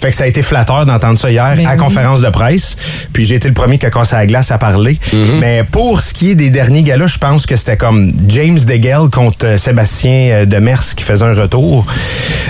[0.00, 1.76] Fait que ça a été flatteur d'entendre ça hier Ben à oui.
[1.78, 2.76] conférence de presse.
[3.12, 4.98] Puis j'ai été le premier qui a cassé la glace à parler.
[5.40, 9.08] Mais pour ce qui est des derniers galas, je pense que c'était comme James DeGale
[9.10, 11.86] contre euh, Sébastien euh, Demers qui faisait un retour.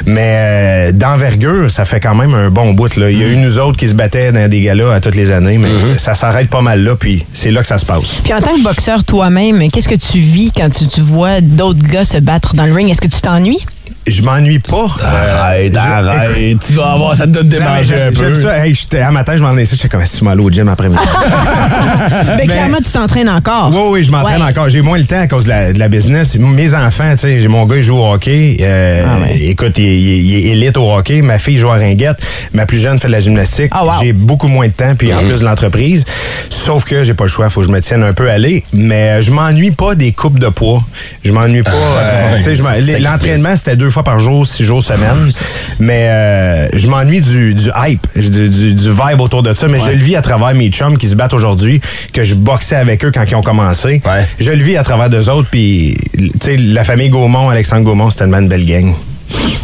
[0.06, 2.96] Mais euh, d'envergure, ça fait quand même un bon bout.
[2.96, 3.10] Là.
[3.10, 5.30] Il y a eu nous autres qui se battaient dans des galas à toutes les
[5.30, 8.20] années, mais ça, ça s'arrête pas mal là, puis c'est là que ça se passe.
[8.22, 11.86] Puis en tant que boxeur toi-même, qu'est-ce que tu vis quand tu, tu vois d'autres
[11.86, 12.90] gars se battre dans le ring?
[12.90, 13.60] Est-ce que tu t'ennuies?
[14.06, 14.86] Je m'ennuie pas.
[15.02, 16.58] Arrête, Euh, je- arrête.
[16.66, 18.34] Tu vas avoir, ça te doit te Non, mais démanger un peu.
[18.34, 18.58] ça.
[18.66, 21.00] Hey, j'étais- à matin, je m'en ai j'étais comme si je m'allais au gym après-midi.
[22.36, 23.70] Ben, clairement, tu t'entraînes encore.
[23.72, 24.48] Oui, oui, je m'entraîne Ouais.
[24.50, 24.68] encore.
[24.68, 26.36] J'ai moins le temps à cause de la, de la business.
[26.36, 28.56] Mes enfants, tu sais, j'ai mon gars, il joue au hockey.
[28.60, 29.38] Euh, Ah ouais.
[29.40, 31.22] Écoute, il, il- il est élite au hockey.
[31.22, 32.18] Ma fille joue à ringuette.
[32.52, 33.70] Ma plus jeune fait de la gymnastique.
[33.72, 33.92] Ah, wow.
[34.02, 36.04] J'ai beaucoup moins de temps, puis en plus de l'entreprise.
[36.50, 38.64] Sauf que j'ai pas le choix, faut que je me tienne un peu aller.
[38.74, 40.82] Mais euh, je m'ennuie pas des coupes de poids.
[41.24, 41.70] Je m'ennuie pas.
[41.72, 45.30] euh, tu sais, je m'en- c'est L'entraînement, c'était deux fois par jour, six jours semaine.
[45.78, 49.66] Mais euh, je m'ennuie du, du hype, du, du- du vibe autour de ça.
[49.68, 51.80] Mais je le vis à travers mes chums qui se battent aujourd'hui,
[52.12, 54.02] que je boxais avec eux quand ils ont commencé.
[54.04, 54.26] Ouais.
[54.38, 55.48] Je le vis à travers d'eux autres.
[55.50, 58.92] Puis, tu sais, la famille Gaumont, Alexandre Gaumont, c'était tellement une belle gang.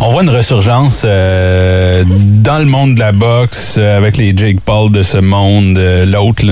[0.02, 4.56] On voit une ressurgence euh, dans le monde de la boxe euh, avec les Jake
[4.64, 6.42] Paul de ce monde, euh, l'autre.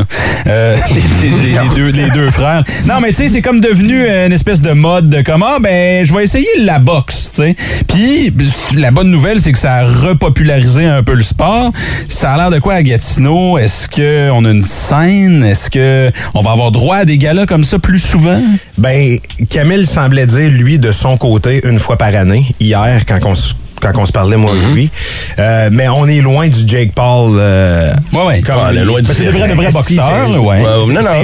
[0.47, 0.77] Euh,
[1.23, 2.63] les, deux, les deux frères.
[2.87, 6.05] Non, mais tu sais, c'est comme devenu une espèce de mode de comme, ah, ben,
[6.05, 7.57] je vais essayer la boxe, tu sais.
[7.89, 8.35] Puis,
[8.77, 11.73] la bonne nouvelle, c'est que ça a repopularisé un peu le sport.
[12.07, 13.57] Ça a l'air de quoi à Gatineau?
[13.57, 15.43] Est-ce qu'on a une scène?
[15.43, 18.41] Est-ce que on va avoir droit à des galas comme ça plus souvent?
[18.79, 19.19] Ben,
[19.51, 23.53] Camille semblait dire, lui, de son côté, une fois par année, hier, quand on se
[23.81, 24.91] quand on se parlait, moi et lui.
[25.39, 27.37] Euh, mais on est loin du Jake Paul.
[27.39, 28.41] Euh, ouais, ouais.
[28.43, 30.63] Comme loin du c'est vrai, de vrais Si, boxeurs, c'est- là, ouais.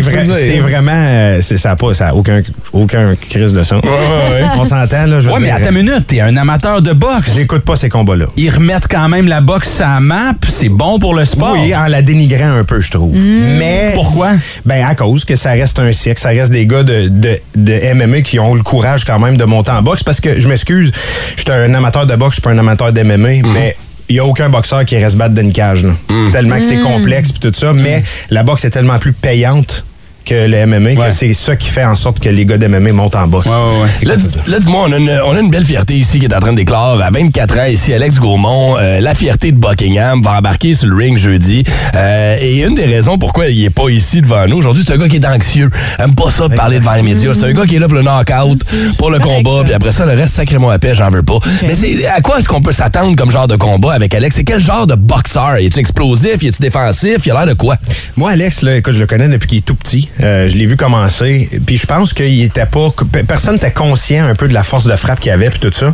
[0.01, 0.25] Vrai-
[0.57, 0.93] le vraiment...
[0.95, 2.43] euh, c'est- ça n'a pas, ça a aucun,
[2.73, 3.81] aucun crise de son.
[4.57, 7.33] On s'entend, là, je Ouais, mais dire, à ta minute, t'es un amateur de boxe.
[7.35, 8.27] J'écoute pas ces combats-là.
[8.37, 10.33] Ils remettent quand même la boxe à la map.
[10.49, 11.53] C'est bon pour le sport.
[11.55, 13.15] Oui, en la dénigrant un peu, je trouve.
[13.17, 14.29] Mais Pourquoi?
[14.65, 17.95] Ben à cause que ça reste un siècle, ça reste des gars de, de, de
[17.95, 20.03] MMA qui ont le courage quand même de monter en boxe.
[20.03, 20.93] Parce que je m'excuse,
[21.37, 23.75] je suis un amateur de boxe, pas un amateur d'MMA, mais
[24.11, 25.83] il y a aucun boxeur qui reste battre d'une cage.
[25.83, 25.93] là.
[26.31, 27.73] Tellement que c'est complexe puis tout ça.
[27.73, 29.85] Mais la boxe est tellement plus payante
[30.25, 30.97] que le MMA Ouais.
[31.09, 33.47] que c'est ça qui fait en sorte que les gars d'MMA montent en boxe.
[33.49, 34.07] Ouais, ouais, ouais.
[34.09, 34.15] Là,
[34.47, 36.53] là, dis-moi, on, a une- on a une belle fierté ici qui est en train
[36.53, 37.01] d'éclore.
[37.03, 40.97] À 24 ans, ici, Alex Gaumont, euh, la fierté de Buckingham, va embarquer sur le
[40.97, 41.65] ring jeudi.
[41.95, 44.99] Euh, et une des raisons pourquoi il est pas ici devant nous aujourd'hui, c'est un
[44.99, 45.71] gars qui est anxieux.
[45.99, 47.35] Aime pas ça de parler devant les médias.
[47.35, 48.59] C'est un gars qui est là pour le knockout,
[48.99, 51.39] pour le combat, puis après ça, le reste, sacrément à paix, j'en veux pas.
[51.63, 54.37] Mais c'est à quoi est-ce qu'on peut s'attendre comme genre de combat avec Alex?
[54.37, 55.57] C'est quel genre de boxeur?
[55.57, 56.43] Est-tu explosif?
[56.43, 57.17] Est-tu défensif?
[57.27, 57.77] Il a l'air de quoi?
[58.17, 60.09] Moi, Alex, là, écoute, je le connais depuis qu'il est tout petit.
[60.23, 61.49] Euh, je l'ai vu commencer.
[61.67, 62.89] Puis je pense qu'il était pas.
[63.27, 65.93] Personne n'était conscient un peu de la force de frappe qu'il avait puis tout ça.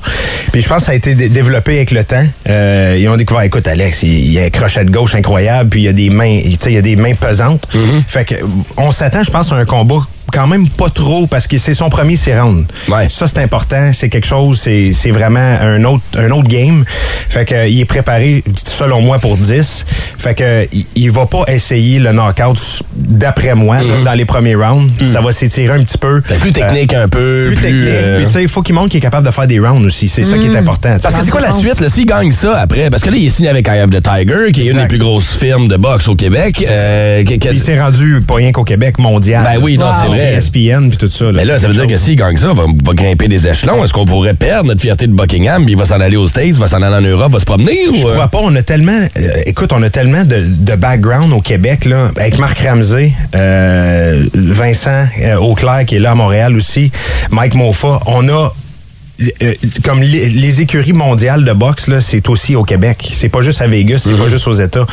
[0.53, 2.25] Puis je pense que ça a été dé- développé avec le temps.
[2.49, 5.83] Euh, ils ont découvert, écoute, Alex, il, il a un crochet de gauche incroyable, puis
[5.83, 7.67] il a des mains, tu sais, il a des mains pesantes.
[8.07, 8.35] Fait que
[8.77, 11.89] on s'attend, je pense, à un combat quand même pas trop parce que c'est son
[11.91, 12.65] premier s'y rendre.
[12.89, 13.09] Ouais.
[13.09, 13.91] Ça, c'est important.
[13.93, 16.85] C'est quelque chose, c'est c'est vraiment un autre, un autre game.
[17.29, 19.85] Fait que, euh, il est préparé, selon moi, pour 10.
[20.19, 22.59] Fait que, il, il va pas essayer le knockout,
[22.97, 24.91] d'après moi, là, dans les premiers rounds.
[25.09, 26.21] Ça va s'étirer un petit peu.
[26.23, 27.19] Fait plus technique un peu.
[27.21, 27.85] Euh, plus plus, technique.
[27.87, 29.85] euh, Puis, tu sais, il faut qu'il montre qu'il est capable de faire des rounds
[29.87, 30.09] aussi.
[30.09, 30.97] C'est ça qui est important.
[31.03, 32.91] Parce que c'est quoi la suite, là, s'il gagne ça après?
[32.91, 34.87] Parce que là, il est signé avec I Have the Tiger, qui est une des
[34.89, 36.65] plus grosses firmes de boxe au Québec.
[36.69, 39.45] Euh, Il s'est rendu pas rien qu'au Québec, mondial.
[39.45, 40.20] Ben oui, non, c'est vrai.
[40.21, 41.33] ESPN puis tout ça.
[41.33, 43.83] Mais là, ça veut dire que s'il gagne ça, va, va grimper des échelons.
[43.85, 46.55] Est-ce qu'on pourrait perdre notre fierté de Buckingham, puis il va s'en aller aux States,
[46.55, 47.79] va s'en aller en Europe, va se promener?
[47.95, 48.13] Je ou, euh?
[48.15, 48.39] crois pas.
[48.43, 52.39] On a tellement, euh, écoute, on a tellement de, de background au Québec là, avec
[52.39, 56.91] Marc Ramsey, euh, Vincent euh, Auclair qui est là à Montréal aussi,
[57.31, 58.01] Mike Mofa.
[58.07, 58.53] On a
[59.85, 63.07] comme les, les écuries mondiales de boxe là, c'est aussi au Québec.
[63.13, 64.87] C'est pas juste à Vegas, c'est pas juste aux États.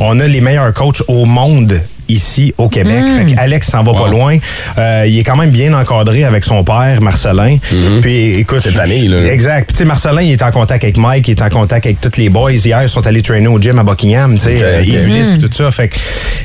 [0.00, 1.78] On a les meilleurs coachs au monde
[2.08, 3.04] ici au Québec.
[3.16, 4.36] Fait que Alex s'en va pas loin.
[4.78, 7.58] Euh, il est quand même bien encadré avec son père Marcelin.
[8.02, 9.24] Puis écoute, C'est famille, là.
[9.32, 9.66] Exact.
[9.68, 12.00] Puis tu sais Marcelin, il est en contact avec Mike, il est en contact avec
[12.00, 12.52] tous les boys.
[12.52, 14.88] Hier, ils sont allés traîner au gym à Buckingham, tu sais, Ok, euh, ok.
[15.06, 15.70] Ulysse puis tout ça.
[15.70, 15.96] Fait que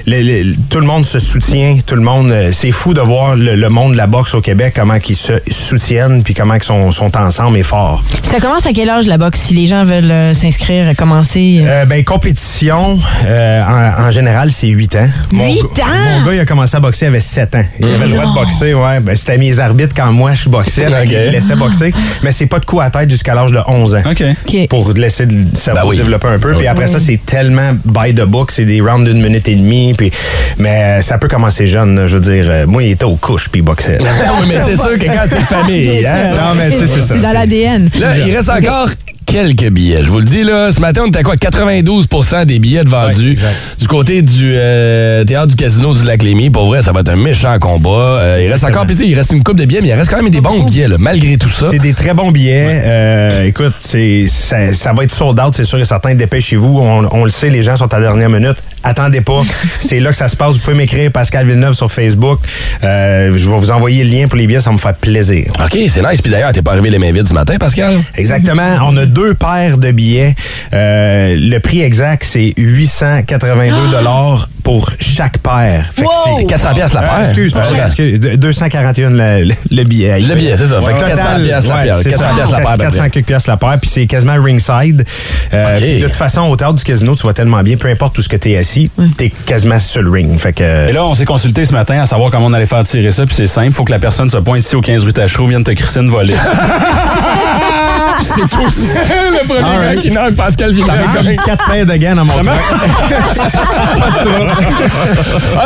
[0.08, 2.32] le- le- tout le monde se soutient, tout le monde.
[2.32, 5.16] euh, c'est fou de voir le, le monde de la boxe au Québec comment ils
[5.16, 8.04] se soutiennent puis comment ils sont, sont ensemble et forts.
[8.24, 11.60] Ça commence à quel âge la boxe si les gens veulent euh, s'inscrire, commencer?
[11.62, 11.68] euh?
[11.82, 15.10] Euh, ben compétition, euh, en, en général, c'est 8 ans.
[15.32, 16.20] Mon Huit gars- ans?
[16.20, 17.66] Mon gars, il a commencé à boxer, il avait 7 ans.
[17.80, 19.00] Il avait le droit de boxer, ouais.
[19.02, 20.86] Ben, c'était mes arbitres quand moi, je boxais.
[20.86, 21.06] fait Ok.
[21.08, 21.94] qu'il me laissait boxer.
[22.24, 24.02] Mais c'est pas de coup à tête jusqu'à l'âge de 11 ans.
[24.10, 24.68] OK.
[24.70, 25.98] Pour laisser le cerveau Ben oui.
[25.98, 26.56] se développer un peu.
[26.56, 28.52] Puis après ça, c'est tellement by the book.
[28.52, 29.94] C'est des rounds d'une minute et demie.
[29.98, 30.12] Puis,
[30.58, 31.96] mais ça peut commencer jeune.
[31.96, 32.08] là.
[32.08, 33.98] Je veux dire, euh, moi, il était au couche puis il boxait.
[34.02, 36.30] oui, mais c'est sûr que quand c'est famille, hein?
[36.32, 37.14] Non, mais tu sais, c'est ça.
[37.16, 37.90] C'est dans l'ADN.
[38.00, 38.90] Là, il reste encore
[39.30, 40.04] quelques billets.
[40.04, 41.36] Je vous le dis, là, ce matin, on était à quoi?
[41.36, 43.38] 92% des billets de vendus.
[43.40, 46.50] Ouais, du côté du euh, théâtre du casino du lac Lémy.
[46.50, 47.90] Pour vrai, ça va être un méchant combat.
[47.90, 50.22] Euh, il reste encore, sais, il reste une coupe de billets, mais il reste quand
[50.22, 51.68] même des bons billets, là, malgré tout ça.
[51.70, 52.82] C'est des très bons billets.
[52.84, 56.16] Euh, écoute, c'est ça, ça va être sold out, c'est sûr et certain.
[56.16, 56.80] Dépêchez-vous.
[56.80, 58.58] On, on le sait, les gens sont à la dernière minute.
[58.84, 59.42] Attendez pas.
[59.80, 60.54] c'est là que ça se passe.
[60.54, 62.40] Vous pouvez m'écrire Pascal Villeneuve sur Facebook.
[62.84, 64.62] Euh, je vais vous envoyer le lien pour les billets.
[64.62, 65.52] Ça va me faire plaisir.
[65.64, 66.22] OK, c'est nice.
[66.22, 68.00] Puis d'ailleurs, t'es pas arrivé les mains vides ce matin, Pascal?
[68.16, 68.78] Exactement.
[68.84, 70.36] On a deux paires de billets.
[70.74, 75.86] Euh, le prix exact, c'est 882 dollars pour chaque paire.
[75.94, 76.40] Fait que Wow!
[76.42, 77.22] c'est 400 pièces la Euh, paire.
[77.26, 80.20] excuse, Ah, excuse, excuse, de- 241 le, le- le billet.
[80.20, 80.82] Le billet, c'est ça.
[80.84, 81.98] Fait que 400 pièces la paire.
[81.98, 82.34] c'est 400 ça.
[82.36, 83.10] pièces la paire, à peu 400 près.
[83.10, 85.06] quelques pièces la paire, puis c'est quasiment ringside.
[85.54, 88.22] Euh, De toute façon, au théâtre du casino, tu vas tellement bien, peu importe où
[88.22, 90.38] ce que t'es assis, t'es quasiment sur le ring.
[90.40, 92.84] Fait que Et là, on s'est consulté ce matin à savoir comment on allait faire
[92.84, 95.14] tirer ça, puis c'est simple, faut que la personne se pointe ici au 15 rue
[95.14, 96.36] Tachereau, vienne te crisser une volée.
[98.22, 98.96] C'est tous.
[99.32, 100.02] le premier All gars right.
[100.02, 101.06] qui knock, Pascal Ça Villeneuve.
[101.26, 102.50] marche, quatre paires de gaines à mon truc.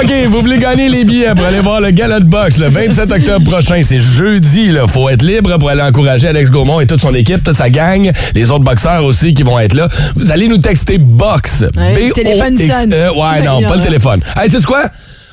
[0.01, 3.11] OK, vous voulez gagner les billets pour aller voir le Gala de boxe le 27
[3.11, 3.81] octobre prochain.
[3.83, 4.87] C'est jeudi, là.
[4.87, 8.11] Faut être libre pour aller encourager Alex Gaumont et toute son équipe, toute sa gang,
[8.35, 9.87] les autres boxeurs aussi qui vont être là.
[10.15, 11.65] Vous allez nous texter box.
[11.77, 12.93] Ouais, le téléphone sonne.
[12.93, 13.09] E.
[13.11, 14.21] Ouais, non, pas le téléphone.
[14.37, 14.83] Hey, c'est quoi?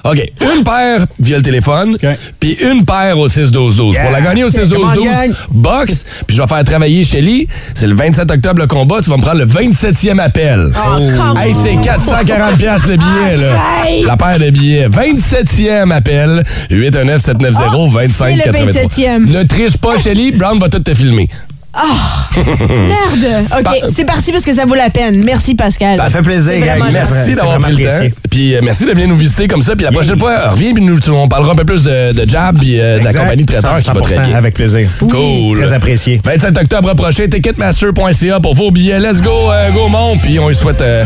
[0.04, 1.96] OK, une paire via le téléphone,
[2.38, 4.00] puis une paire au 6-12-12.
[4.00, 5.34] Pour la gagner au Come on, 6-12-12, gang.
[5.50, 7.46] box, puis je vais faire travailler Shelly.
[7.74, 9.00] C'est le 27 octobre le combat.
[9.02, 10.72] Tu vas me prendre le 27e appel.
[10.74, 13.58] Oh, Hey, c'est 440 pièces le billet, là.
[13.86, 14.04] Hey.
[14.04, 14.88] La paire de billets.
[14.88, 16.44] 27e appel.
[16.70, 18.08] 819-790-2583.
[18.10, 19.26] c'est le 27e.
[19.30, 20.32] Ne triche pas, Shelly.
[20.32, 21.28] Brown va tout te filmer.
[22.36, 23.46] Merde!
[23.58, 25.22] OK, c'est parti parce que ça vaut la peine.
[25.24, 25.96] Merci, Pascal.
[25.96, 26.82] Ça fait plaisir, gang.
[26.92, 28.16] Merci d'avoir pris le temps.
[28.30, 29.74] Puis euh, merci de venir nous visiter comme ça.
[29.76, 32.12] Puis la prochaine fois, euh, reviens puis nous, tu- on parlera un peu plus de,
[32.12, 33.22] de Jab puis euh, de la Exact.
[33.22, 34.36] compagnie de traiteurs qui va très 100%, bien.
[34.36, 34.88] Avec plaisir.
[34.98, 35.56] Cool.
[35.58, 36.20] Très apprécié.
[36.24, 38.98] 27 octobre prochain, ticketmaster.ca pour vos billets.
[39.00, 40.18] Let's go, euh, go monde.
[40.22, 41.04] Puis on lui souhaite euh,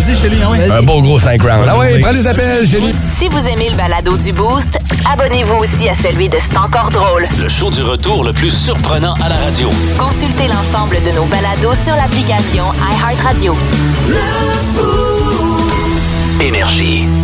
[0.51, 0.71] ouais.
[0.71, 1.67] un beau gros 5 rounds.
[1.69, 2.93] Ah ouais, prends les appels, Shelly.
[3.17, 4.79] Si vous aimez le balado du Boost,
[5.13, 7.25] abonnez-vous aussi à celui de C'est encore drôle.
[7.43, 9.71] Le show du retour le plus surprenant à la radio.
[9.99, 13.55] Consultez l'ensemble de nos balados sur l'application iHeartRadio.
[16.41, 17.24] Énergie.